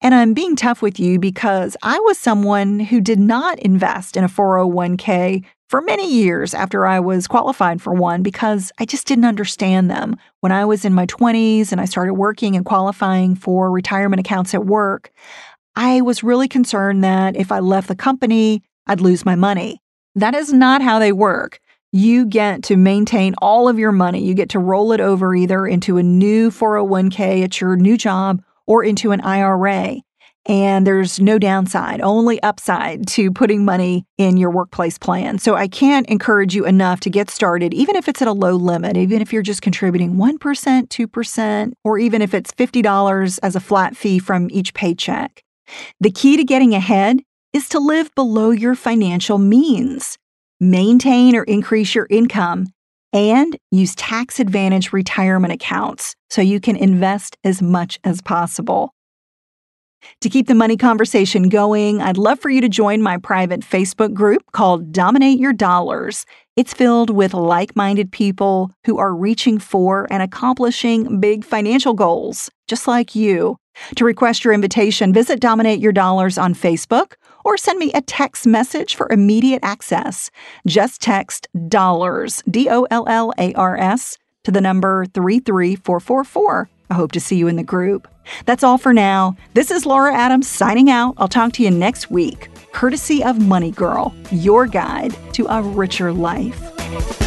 And 0.01 0.15
I'm 0.15 0.33
being 0.33 0.55
tough 0.55 0.81
with 0.81 0.99
you 0.99 1.19
because 1.19 1.77
I 1.83 1.99
was 1.99 2.17
someone 2.17 2.79
who 2.79 2.99
did 2.99 3.19
not 3.19 3.59
invest 3.59 4.17
in 4.17 4.23
a 4.23 4.29
401k 4.29 5.43
for 5.69 5.79
many 5.81 6.11
years 6.11 6.55
after 6.55 6.87
I 6.87 6.99
was 6.99 7.27
qualified 7.27 7.83
for 7.83 7.93
one 7.93 8.23
because 8.23 8.71
I 8.79 8.85
just 8.85 9.05
didn't 9.05 9.25
understand 9.25 9.91
them. 9.91 10.15
When 10.39 10.51
I 10.51 10.65
was 10.65 10.85
in 10.85 10.93
my 10.93 11.05
20s 11.05 11.71
and 11.71 11.79
I 11.79 11.85
started 11.85 12.15
working 12.15 12.55
and 12.55 12.65
qualifying 12.65 13.35
for 13.35 13.69
retirement 13.69 14.19
accounts 14.21 14.55
at 14.55 14.65
work, 14.65 15.11
I 15.75 16.01
was 16.01 16.23
really 16.23 16.47
concerned 16.47 17.03
that 17.03 17.35
if 17.35 17.51
I 17.51 17.59
left 17.59 17.89
the 17.89 17.95
company, 17.95 18.63
I'd 18.87 19.01
lose 19.01 19.25
my 19.25 19.35
money. 19.35 19.81
That 20.15 20.33
is 20.33 20.51
not 20.51 20.81
how 20.81 20.97
they 20.99 21.11
work. 21.11 21.59
You 21.91 22.25
get 22.25 22.63
to 22.63 22.75
maintain 22.75 23.35
all 23.41 23.69
of 23.69 23.79
your 23.79 23.91
money. 23.91 24.23
You 24.23 24.33
get 24.33 24.49
to 24.49 24.59
roll 24.59 24.91
it 24.91 24.99
over 24.99 25.35
either 25.35 25.67
into 25.67 25.97
a 25.97 26.03
new 26.03 26.49
401k 26.49 27.43
at 27.43 27.61
your 27.61 27.75
new 27.75 27.97
job 27.97 28.41
or 28.65 28.83
into 28.83 29.11
an 29.11 29.21
IRA. 29.21 29.97
And 30.47 30.87
there's 30.87 31.19
no 31.19 31.37
downside, 31.37 31.99
only 31.99 32.41
upside 32.41 33.05
to 33.07 33.31
putting 33.31 33.65
money 33.65 34.05
in 34.17 34.37
your 34.37 34.49
workplace 34.49 34.97
plan. 34.97 35.39
So 35.39 35.55
I 35.55 35.67
can't 35.67 36.07
encourage 36.07 36.55
you 36.55 36.65
enough 36.65 37.01
to 37.01 37.09
get 37.09 37.29
started, 37.29 37.73
even 37.73 37.97
if 37.97 38.07
it's 38.07 38.21
at 38.21 38.29
a 38.29 38.33
low 38.33 38.55
limit, 38.55 38.95
even 38.95 39.21
if 39.21 39.33
you're 39.33 39.41
just 39.41 39.61
contributing 39.61 40.15
1%, 40.15 40.37
2%, 40.39 41.73
or 41.83 41.99
even 41.99 42.21
if 42.21 42.33
it's 42.33 42.51
$50 42.51 43.39
as 43.43 43.55
a 43.57 43.59
flat 43.59 43.97
fee 43.97 44.19
from 44.19 44.47
each 44.49 44.73
paycheck. 44.73 45.43
The 45.99 46.11
key 46.11 46.37
to 46.37 46.45
getting 46.45 46.73
ahead 46.73 47.19
is 47.57 47.67
to 47.69 47.79
live 47.79 48.13
below 48.13 48.51
your 48.51 48.75
financial 48.75 49.39
means, 49.39 50.15
maintain 50.59 51.35
or 51.35 51.43
increase 51.45 51.95
your 51.95 52.05
income, 52.11 52.67
and 53.11 53.57
use 53.71 53.95
tax 53.95 54.39
advantage 54.39 54.93
retirement 54.93 55.51
accounts 55.51 56.15
so 56.29 56.39
you 56.39 56.59
can 56.59 56.75
invest 56.75 57.35
as 57.43 57.59
much 57.59 57.99
as 58.03 58.21
possible. 58.21 58.93
To 60.21 60.29
keep 60.29 60.45
the 60.45 60.53
money 60.53 60.77
conversation 60.77 61.49
going, 61.49 61.99
I'd 61.99 62.19
love 62.19 62.39
for 62.39 62.51
you 62.51 62.61
to 62.61 62.69
join 62.69 63.01
my 63.01 63.17
private 63.17 63.61
Facebook 63.61 64.13
group 64.13 64.43
called 64.51 64.91
Dominate 64.91 65.39
Your 65.39 65.51
Dollars. 65.51 66.27
It's 66.55 66.75
filled 66.75 67.09
with 67.09 67.33
like 67.33 67.75
minded 67.75 68.11
people 68.11 68.69
who 68.85 68.99
are 68.99 69.15
reaching 69.15 69.57
for 69.57 70.05
and 70.11 70.21
accomplishing 70.21 71.19
big 71.19 71.43
financial 71.43 71.95
goals, 71.95 72.51
just 72.67 72.87
like 72.87 73.15
you. 73.15 73.57
To 73.95 74.05
request 74.05 74.43
your 74.43 74.53
invitation, 74.53 75.13
visit 75.13 75.39
Dominate 75.39 75.79
Your 75.79 75.91
Dollars 75.91 76.37
on 76.37 76.53
Facebook 76.53 77.13
or 77.45 77.57
send 77.57 77.79
me 77.79 77.91
a 77.93 78.01
text 78.01 78.45
message 78.45 78.95
for 78.95 79.11
immediate 79.11 79.63
access. 79.63 80.29
Just 80.65 81.01
text 81.01 81.47
dollars, 81.69 82.43
D 82.49 82.69
O 82.69 82.87
L 82.91 83.05
L 83.07 83.33
A 83.37 83.53
R 83.53 83.77
S, 83.77 84.17
to 84.43 84.51
the 84.51 84.61
number 84.61 85.05
33444. 85.05 86.69
I 86.89 86.93
hope 86.93 87.11
to 87.13 87.19
see 87.19 87.35
you 87.37 87.47
in 87.47 87.55
the 87.55 87.63
group. 87.63 88.07
That's 88.45 88.63
all 88.63 88.77
for 88.77 88.93
now. 88.93 89.35
This 89.53 89.71
is 89.71 89.85
Laura 89.85 90.13
Adams 90.13 90.47
signing 90.47 90.89
out. 90.89 91.15
I'll 91.17 91.27
talk 91.27 91.53
to 91.53 91.63
you 91.63 91.71
next 91.71 92.11
week, 92.11 92.49
courtesy 92.71 93.23
of 93.23 93.39
Money 93.39 93.71
Girl, 93.71 94.13
your 94.31 94.67
guide 94.67 95.15
to 95.33 95.45
a 95.47 95.61
richer 95.61 96.11
life. 96.13 97.26